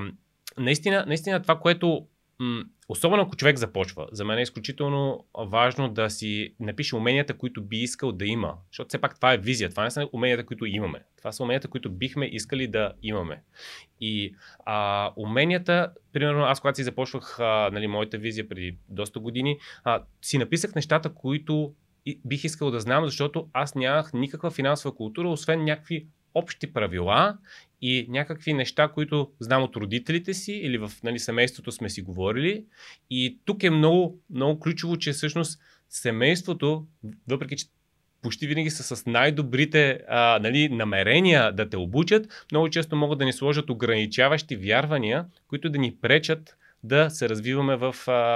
наистина, 0.57 1.05
наистина 1.07 1.41
това, 1.41 1.59
което 1.59 2.07
особено 2.87 3.23
ако 3.23 3.35
човек 3.35 3.57
започва, 3.57 4.07
за 4.11 4.25
мен 4.25 4.37
е 4.37 4.41
изключително 4.41 5.25
важно 5.37 5.89
да 5.89 6.09
си 6.09 6.53
напише 6.59 6.95
уменията, 6.95 7.37
които 7.37 7.63
би 7.63 7.77
искал 7.77 8.11
да 8.11 8.25
има. 8.25 8.53
Защото 8.71 8.87
все 8.87 9.01
пак 9.01 9.15
това 9.15 9.33
е 9.33 9.37
визия, 9.37 9.69
това 9.69 9.83
не 9.83 9.91
са 9.91 10.09
уменията, 10.13 10.45
които 10.45 10.65
имаме. 10.65 11.03
Това 11.17 11.31
са 11.31 11.43
уменията, 11.43 11.67
които 11.67 11.91
бихме 11.91 12.25
искали 12.25 12.67
да 12.67 12.93
имаме. 13.03 13.43
И 14.01 14.35
а, 14.65 15.11
уменията, 15.15 15.91
примерно 16.13 16.43
аз 16.43 16.59
когато 16.59 16.75
си 16.75 16.83
започвах 16.83 17.39
а, 17.39 17.69
нали, 17.73 17.87
моята 17.87 18.17
визия 18.17 18.49
преди 18.49 18.77
доста 18.89 19.19
години, 19.19 19.57
а, 19.83 20.03
си 20.21 20.37
написах 20.37 20.75
нещата, 20.75 21.13
които 21.13 21.73
бих 22.25 22.43
искал 22.43 22.71
да 22.71 22.79
знам, 22.79 23.05
защото 23.05 23.49
аз 23.53 23.75
нямах 23.75 24.13
никаква 24.13 24.51
финансова 24.51 24.95
култура, 24.95 25.29
освен 25.29 25.63
някакви 25.63 26.07
общи 26.35 26.73
правила 26.73 27.37
и 27.85 28.05
някакви 28.09 28.53
неща, 28.53 28.87
които 28.87 29.31
знам 29.39 29.63
от 29.63 29.75
родителите 29.75 30.33
си 30.33 30.53
или 30.53 30.77
в 30.77 30.91
нали, 31.03 31.19
семейството 31.19 31.71
сме 31.71 31.89
си 31.89 32.01
говорили. 32.01 32.65
И 33.09 33.39
тук 33.45 33.63
е 33.63 33.69
много, 33.69 34.19
много 34.29 34.59
ключово, 34.59 34.97
че 34.97 35.11
всъщност 35.11 35.59
семейството, 35.89 36.85
въпреки 37.27 37.55
че 37.55 37.65
почти 38.21 38.47
винаги 38.47 38.69
са 38.69 38.95
с 38.95 39.05
най-добрите 39.05 39.99
а, 40.09 40.39
нали, 40.39 40.69
намерения 40.69 41.51
да 41.51 41.69
те 41.69 41.77
обучат, 41.77 42.45
много 42.51 42.69
често 42.69 42.95
могат 42.95 43.19
да 43.19 43.25
ни 43.25 43.33
сложат 43.33 43.69
ограничаващи 43.69 44.55
вярвания, 44.55 45.25
които 45.47 45.69
да 45.69 45.79
ни 45.79 45.95
пречат 46.01 46.57
да 46.83 47.09
се 47.09 47.29
развиваме 47.29 47.75
в, 47.75 47.95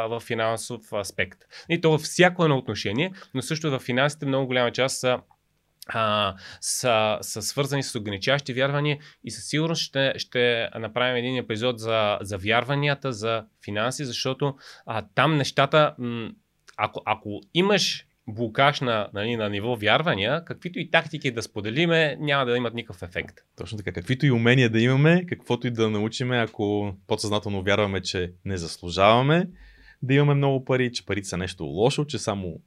в 0.10 0.20
финансов 0.20 0.94
аспект. 0.94 1.40
И 1.70 1.82
то 1.82 1.92
във 1.92 2.02
всяко 2.02 2.44
едно 2.44 2.58
отношение, 2.58 3.12
но 3.34 3.42
също 3.42 3.72
в 3.72 3.80
финансите 3.80 4.26
много 4.26 4.48
голяма 4.48 4.72
част 4.72 5.00
са 5.00 5.20
а, 5.88 6.36
са, 6.62 7.18
са 7.22 7.42
свързани 7.42 7.84
с 7.84 7.96
ограничаващи 7.96 8.54
вярвания 8.54 8.98
и 9.24 9.32
със 9.32 9.46
сигурност 9.46 9.82
ще, 9.82 10.14
ще 10.18 10.70
направим 10.80 11.16
един 11.16 11.38
епизод 11.38 11.80
за, 11.80 12.18
за 12.22 12.38
вярванията, 12.38 13.14
за 13.14 13.46
финанси, 13.66 14.06
защото 14.06 14.56
а, 14.86 15.06
там 15.16 15.38
нещата, 15.38 15.96
ако, 16.78 17.02
ако 17.06 17.42
имаш 17.54 18.08
блокаж 18.28 18.82
на, 18.82 19.10
нали, 19.14 19.36
на 19.36 19.50
ниво 19.50 19.76
вярвания, 19.76 20.46
каквито 20.46 20.80
и 20.80 20.92
тактики 20.92 21.32
да 21.32 21.42
споделиме, 21.42 22.18
няма 22.20 22.46
да 22.46 22.58
имат 22.58 22.74
никакъв 22.74 23.04
ефект. 23.04 23.36
Точно 23.56 23.78
така. 23.78 23.92
Каквито 23.92 24.26
и 24.26 24.32
умения 24.32 24.70
да 24.70 24.80
имаме, 24.82 25.26
каквото 25.26 25.68
и 25.68 25.72
да 25.72 25.90
научиме, 25.90 26.38
ако 26.38 26.94
подсъзнателно 27.08 27.64
вярваме, 27.64 28.02
че 28.02 28.32
не 28.46 28.58
заслужаваме 28.58 29.48
да 30.02 30.14
имаме 30.14 30.34
много 30.34 30.66
пари, 30.66 30.92
че 30.92 31.06
парите 31.06 31.28
са 31.28 31.38
нещо 31.38 31.64
лошо, 31.64 32.06
че 32.06 32.20
само 32.20 32.60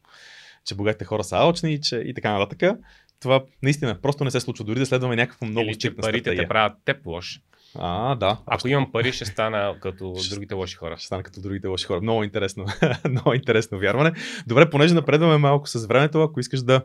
че 0.64 0.74
богатите 0.74 1.04
хора 1.04 1.24
са 1.24 1.36
алчни 1.36 1.80
че 1.80 1.96
и 1.96 2.14
така 2.14 2.38
нататък 2.38 2.78
това 3.20 3.42
наистина 3.62 4.00
просто 4.02 4.24
не 4.24 4.30
се 4.30 4.40
случва. 4.40 4.64
Дори 4.64 4.78
да 4.78 4.86
следваме 4.86 5.16
някакво 5.16 5.46
много 5.46 5.68
Или, 5.68 5.78
че 5.78 5.96
парите 5.96 6.18
стратегия. 6.20 6.44
те 6.44 6.48
правят 6.48 6.72
теб 6.84 7.06
лош. 7.06 7.40
А, 7.74 8.14
да. 8.14 8.38
Ако 8.46 8.68
имам 8.68 8.92
пари, 8.92 9.12
ще 9.12 9.24
стана 9.24 9.76
като 9.80 10.14
ще, 10.22 10.34
другите 10.34 10.54
лоши 10.54 10.76
хора. 10.76 10.96
Ще 10.96 11.06
стана 11.06 11.22
като 11.22 11.40
другите 11.40 11.66
лоши 11.66 11.86
хора. 11.86 12.00
Много 12.00 12.24
интересно. 12.24 12.66
много 13.10 13.34
интересно 13.34 13.78
вярване. 13.78 14.12
Добре, 14.46 14.70
понеже 14.70 14.94
напредваме 14.94 15.36
малко 15.36 15.68
с 15.68 15.86
времето, 15.86 16.22
ако 16.22 16.40
искаш 16.40 16.62
да 16.62 16.82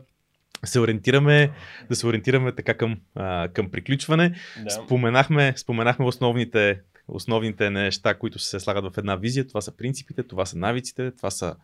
се 0.64 0.80
ориентираме, 0.80 1.50
да 1.90 1.96
се 1.96 2.06
ориентираме 2.06 2.52
така 2.52 2.74
към, 2.74 3.00
а, 3.14 3.48
към 3.48 3.70
приключване. 3.70 4.34
Да. 4.64 4.70
Споменахме, 4.70 5.52
споменахме 5.56 6.06
основните, 6.06 6.80
основните 7.08 7.70
неща, 7.70 8.14
които 8.14 8.38
се 8.38 8.60
слагат 8.60 8.94
в 8.94 8.98
една 8.98 9.16
визия. 9.16 9.46
Това 9.46 9.60
са 9.60 9.76
принципите, 9.76 10.22
това 10.22 10.46
са 10.46 10.58
навиците, 10.58 11.10
това 11.10 11.30
са 11.30 11.54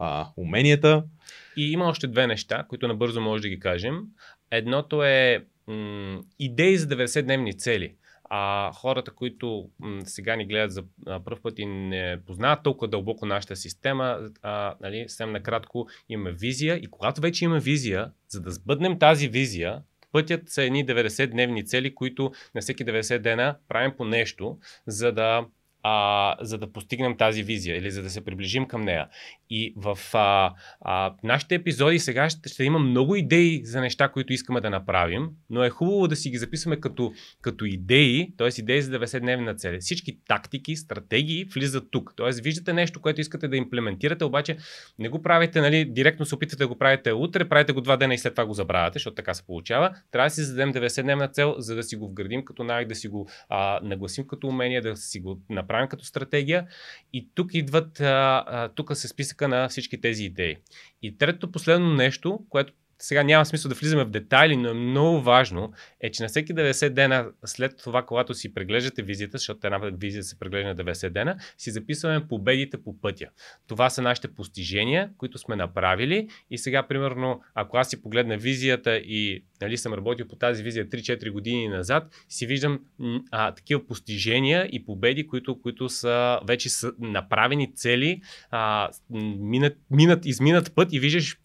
а, 0.00 0.26
уменията. 0.36 1.04
И 1.56 1.72
има 1.72 1.84
още 1.84 2.06
две 2.06 2.26
неща, 2.26 2.64
които 2.68 2.88
набързо 2.88 3.20
може 3.20 3.42
да 3.42 3.48
ги 3.48 3.60
кажем. 3.60 4.00
Едното 4.50 5.04
е 5.04 5.44
м- 5.66 6.20
идеи 6.38 6.76
за 6.76 6.86
90-дневни 6.86 7.58
цели. 7.58 7.94
А 8.30 8.72
хората, 8.72 9.10
които 9.10 9.70
м- 9.78 10.00
сега 10.04 10.36
ни 10.36 10.46
гледат 10.46 10.72
за 10.72 10.84
първ 11.24 11.40
път 11.42 11.58
и 11.58 11.66
не 11.66 12.18
познават 12.26 12.62
толкова 12.62 12.88
дълбоко 12.88 13.26
нашата 13.26 13.56
система, 13.56 14.18
а, 14.42 14.74
нали, 14.80 15.08
съвсем 15.08 15.32
накратко 15.32 15.88
имаме 16.08 16.32
визия 16.32 16.76
и 16.76 16.86
когато 16.86 17.20
вече 17.20 17.44
имаме 17.44 17.60
визия, 17.60 18.10
за 18.28 18.40
да 18.40 18.50
сбъднем 18.50 18.98
тази 18.98 19.28
визия, 19.28 19.82
пътят 20.12 20.48
са 20.48 20.62
едни 20.62 20.86
90-дневни 20.86 21.66
цели, 21.66 21.94
които 21.94 22.32
на 22.54 22.60
всеки 22.60 22.84
90 22.84 23.18
дена 23.18 23.56
правим 23.68 23.92
по 23.96 24.04
нещо, 24.04 24.58
за 24.86 25.12
да 25.12 25.46
а, 25.82 26.36
за 26.40 26.58
да 26.58 26.72
постигнем 26.72 27.16
тази 27.16 27.42
визия 27.42 27.76
или 27.76 27.90
за 27.90 28.02
да 28.02 28.10
се 28.10 28.24
приближим 28.24 28.66
към 28.66 28.80
нея. 28.80 29.08
И 29.50 29.74
в 29.76 29.98
а, 30.14 30.54
а, 30.80 31.14
нашите 31.22 31.54
епизоди 31.54 31.98
сега 31.98 32.30
ще, 32.30 32.48
ще 32.48 32.64
има 32.64 32.78
много 32.78 33.16
идеи 33.16 33.60
за 33.64 33.80
неща, 33.80 34.08
които 34.08 34.32
искаме 34.32 34.60
да 34.60 34.70
направим, 34.70 35.28
но 35.50 35.64
е 35.64 35.70
хубаво 35.70 36.08
да 36.08 36.16
си 36.16 36.30
ги 36.30 36.38
записваме 36.38 36.80
като, 36.80 37.12
като 37.42 37.64
идеи, 37.64 38.34
т.е. 38.38 38.48
идеи 38.58 38.82
за 38.82 38.98
90 38.98 39.40
на 39.40 39.54
цели. 39.54 39.78
Всички 39.80 40.18
тактики, 40.28 40.76
стратегии 40.76 41.44
влизат 41.44 41.84
тук. 41.90 42.14
Т.е. 42.16 42.42
виждате 42.42 42.72
нещо, 42.72 43.00
което 43.00 43.20
искате 43.20 43.48
да 43.48 43.56
имплементирате, 43.56 44.24
обаче 44.24 44.56
не 44.98 45.08
го 45.08 45.22
правите, 45.22 45.60
нали, 45.60 45.84
директно 45.84 46.26
се 46.26 46.34
опитвате 46.34 46.64
да 46.64 46.68
го 46.68 46.78
правите 46.78 47.12
утре, 47.12 47.48
правите 47.48 47.72
го 47.72 47.80
два 47.80 47.96
дена 47.96 48.14
и 48.14 48.18
след 48.18 48.34
това 48.34 48.46
го 48.46 48.54
забравяте, 48.54 48.98
защото 48.98 49.14
така 49.14 49.34
се 49.34 49.46
получава. 49.46 49.94
Трябва 50.10 50.26
да 50.26 50.30
си 50.30 50.42
зададем 50.42 50.72
90 50.72 51.32
цел, 51.32 51.54
за 51.58 51.74
да 51.74 51.82
си 51.82 51.96
го 51.96 52.08
вградим 52.08 52.44
като 52.44 52.64
навик, 52.64 52.88
да 52.88 52.94
си 52.94 53.08
го 53.08 53.28
а, 53.48 53.80
нагласим 53.82 54.26
като 54.26 54.46
умение, 54.46 54.80
да 54.80 54.96
си 54.96 55.20
го 55.20 55.40
направим 55.50 55.69
като 55.88 56.04
стратегия. 56.04 56.66
И 57.12 57.28
тук 57.34 57.54
идват, 57.54 58.02
тук 58.74 58.96
се 58.96 59.08
списъка 59.08 59.48
на 59.48 59.68
всички 59.68 60.00
тези 60.00 60.24
идеи. 60.24 60.56
И 61.02 61.18
третото 61.18 61.52
последно 61.52 61.94
нещо, 61.94 62.40
което 62.48 62.72
сега 63.00 63.22
няма 63.22 63.46
смисъл 63.46 63.68
да 63.68 63.74
влизаме 63.74 64.04
в 64.04 64.10
детайли, 64.10 64.56
но 64.56 64.68
е 64.68 64.74
много 64.74 65.20
важно, 65.20 65.72
е, 66.00 66.10
че 66.10 66.22
на 66.22 66.28
всеки 66.28 66.54
90 66.54 66.88
дена 66.88 67.26
след 67.44 67.76
това, 67.76 68.02
когато 68.02 68.34
си 68.34 68.54
преглеждате 68.54 69.02
визията, 69.02 69.38
защото 69.38 69.66
една 69.66 69.78
визия 69.78 70.22
се 70.22 70.38
преглежда 70.38 70.68
на 70.68 70.76
90 70.76 71.10
дена, 71.10 71.36
си 71.58 71.70
записваме 71.70 72.28
победите 72.28 72.82
по 72.82 73.00
пътя. 73.00 73.26
Това 73.68 73.90
са 73.90 74.02
нашите 74.02 74.34
постижения, 74.34 75.10
които 75.18 75.38
сме 75.38 75.56
направили 75.56 76.28
и 76.50 76.58
сега, 76.58 76.86
примерно, 76.86 77.40
ако 77.54 77.76
аз 77.76 77.90
си 77.90 78.02
погледна 78.02 78.36
визията 78.36 78.96
и 78.96 79.44
нали, 79.60 79.76
съм 79.76 79.94
работил 79.94 80.28
по 80.28 80.36
тази 80.36 80.62
визия 80.62 80.88
3-4 80.88 81.30
години 81.30 81.68
назад, 81.68 82.24
си 82.28 82.46
виждам 82.46 82.80
а, 83.30 83.54
такива 83.54 83.86
постижения 83.86 84.68
и 84.72 84.84
победи, 84.84 85.26
които, 85.26 85.60
които 85.60 85.88
са 85.88 86.40
вече 86.46 86.68
са 86.68 86.92
направени 86.98 87.74
цели, 87.74 88.20
а, 88.50 88.88
минат, 89.38 89.76
минат, 89.90 90.26
изминат 90.26 90.74
път 90.74 90.92
и 90.92 91.00
виждаш 91.00 91.36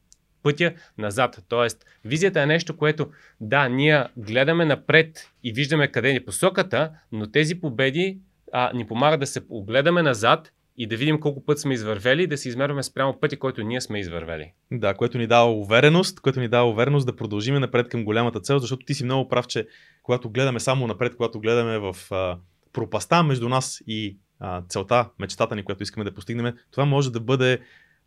пътя 0.45 0.73
назад. 0.97 1.39
Тоест, 1.49 1.85
визията 2.03 2.41
е 2.41 2.45
нещо, 2.45 2.77
което, 2.77 3.07
да, 3.41 3.69
ние 3.69 4.03
гледаме 4.17 4.65
напред 4.65 5.31
и 5.43 5.53
виждаме 5.53 5.87
къде 5.87 6.11
е 6.11 6.25
посоката, 6.25 6.91
но 7.11 7.31
тези 7.31 7.61
победи 7.61 8.17
а, 8.53 8.71
ни 8.73 8.87
помагат 8.87 9.19
да 9.19 9.27
се 9.27 9.41
огледаме 9.49 10.01
назад 10.01 10.51
и 10.77 10.87
да 10.87 10.97
видим 10.97 11.19
колко 11.19 11.45
път 11.45 11.59
сме 11.59 11.73
извървели 11.73 12.23
и 12.23 12.27
да 12.27 12.37
се 12.37 12.49
измерваме 12.49 12.83
спрямо 12.83 13.19
пътя, 13.19 13.39
който 13.39 13.63
ние 13.63 13.81
сме 13.81 13.99
извървели. 13.99 14.53
Да, 14.71 14.93
което 14.93 15.17
ни 15.17 15.27
дава 15.27 15.51
увереност, 15.51 16.19
което 16.19 16.39
ни 16.39 16.47
дава 16.47 16.69
увереност 16.69 17.05
да 17.05 17.15
продължим 17.15 17.55
напред 17.55 17.89
към 17.89 18.05
голямата 18.05 18.39
цел, 18.39 18.59
защото 18.59 18.85
ти 18.85 18.93
си 18.93 19.03
много 19.03 19.29
прав, 19.29 19.47
че 19.47 19.67
когато 20.03 20.29
гледаме 20.29 20.59
само 20.59 20.87
напред, 20.87 21.15
когато 21.15 21.39
гледаме 21.39 21.77
в 21.77 21.95
а, 22.11 22.37
пропаста 22.73 23.23
между 23.23 23.49
нас 23.49 23.83
и 23.87 24.17
а, 24.39 24.61
целта, 24.69 25.09
мечтата 25.19 25.55
ни, 25.55 25.63
която 25.63 25.83
искаме 25.83 26.03
да 26.03 26.13
постигнем, 26.13 26.53
това 26.71 26.85
може 26.85 27.11
да 27.11 27.19
бъде 27.19 27.59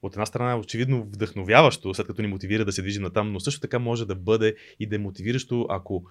от 0.02 0.12
една 0.12 0.26
страна 0.26 0.58
очевидно 0.58 1.02
вдъхновяващо, 1.02 1.94
след 1.94 2.06
като 2.06 2.22
ни 2.22 2.28
мотивира 2.28 2.64
да 2.64 2.72
се 2.72 2.82
движим 2.82 3.02
на 3.02 3.10
там, 3.10 3.32
но 3.32 3.40
също 3.40 3.60
така 3.60 3.78
може 3.78 4.06
да 4.06 4.14
бъде 4.14 4.56
и 4.80 4.86
демотивиращо, 4.86 5.66
ако, 5.70 6.04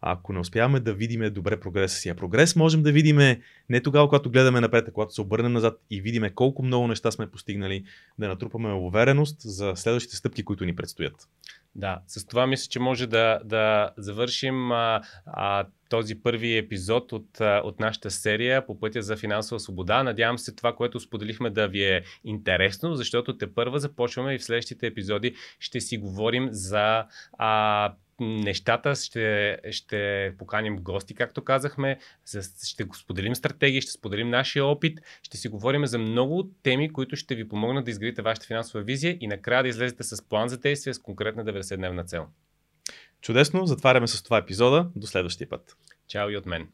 ако 0.00 0.32
не 0.32 0.38
успяваме 0.38 0.80
да 0.80 0.94
видиме 0.94 1.30
добре 1.30 1.60
прогреса 1.60 1.96
си. 1.96 2.08
А 2.08 2.14
прогрес 2.14 2.56
можем 2.56 2.82
да 2.82 2.92
видиме 2.92 3.40
не 3.68 3.80
тогава, 3.80 4.08
когато 4.08 4.30
гледаме 4.30 4.60
напред, 4.60 4.88
а 4.88 4.92
когато 4.92 5.14
се 5.14 5.20
обърнем 5.20 5.52
назад 5.52 5.80
и 5.90 6.00
видиме 6.00 6.30
колко 6.30 6.62
много 6.62 6.86
неща 6.86 7.10
сме 7.10 7.30
постигнали, 7.30 7.84
да 8.18 8.28
натрупаме 8.28 8.72
увереност 8.72 9.40
за 9.40 9.72
следващите 9.76 10.16
стъпки, 10.16 10.44
които 10.44 10.64
ни 10.64 10.76
предстоят. 10.76 11.28
Да, 11.74 12.00
с 12.06 12.26
това 12.26 12.46
мисля, 12.46 12.68
че 12.70 12.80
може 12.80 13.06
да, 13.06 13.40
да 13.44 13.90
завършим 13.96 14.72
а, 14.72 15.00
а, 15.26 15.66
този 15.88 16.22
първи 16.22 16.56
епизод 16.56 17.12
от, 17.12 17.40
от 17.40 17.80
нашата 17.80 18.10
серия 18.10 18.66
по 18.66 18.80
пътя 18.80 19.02
за 19.02 19.16
финансова 19.16 19.60
свобода. 19.60 20.02
Надявам 20.02 20.38
се 20.38 20.54
това, 20.54 20.74
което 20.76 21.00
споделихме 21.00 21.50
да 21.50 21.68
ви 21.68 21.84
е 21.84 22.04
интересно, 22.24 22.94
защото 22.94 23.36
те 23.36 23.54
първа 23.54 23.78
започваме 23.78 24.34
и 24.34 24.38
в 24.38 24.44
следващите 24.44 24.86
епизоди 24.86 25.34
ще 25.58 25.80
си 25.80 25.98
говорим 25.98 26.48
за 26.50 27.04
а, 27.38 27.94
нещата, 28.22 28.94
ще, 28.94 29.58
ще 29.70 30.32
поканим 30.38 30.76
гости, 30.76 31.14
както 31.14 31.44
казахме, 31.44 31.98
ще 32.66 32.84
го 32.84 32.96
споделим 32.96 33.34
стратегии, 33.34 33.80
ще 33.80 33.92
споделим 33.92 34.30
нашия 34.30 34.64
опит, 34.64 35.00
ще 35.22 35.36
си 35.36 35.48
говорим 35.48 35.86
за 35.86 35.98
много 35.98 36.50
теми, 36.62 36.92
които 36.92 37.16
ще 37.16 37.34
ви 37.34 37.48
помогнат 37.48 37.84
да 37.84 37.90
изградите 37.90 38.22
вашата 38.22 38.46
финансова 38.46 38.84
визия 38.84 39.16
и 39.20 39.26
накрая 39.26 39.62
да 39.62 39.68
излезете 39.68 40.02
с 40.02 40.28
план 40.28 40.48
за 40.48 40.58
действие 40.58 40.94
с 40.94 40.98
конкретна 40.98 41.44
90-дневна 41.44 42.06
цел. 42.06 42.26
Чудесно, 43.20 43.66
затваряме 43.66 44.06
с 44.06 44.22
това 44.22 44.38
епизода. 44.38 44.90
До 44.96 45.06
следващия 45.06 45.48
път. 45.48 45.76
Чао 46.08 46.30
и 46.30 46.36
от 46.36 46.46
мен. 46.46 46.68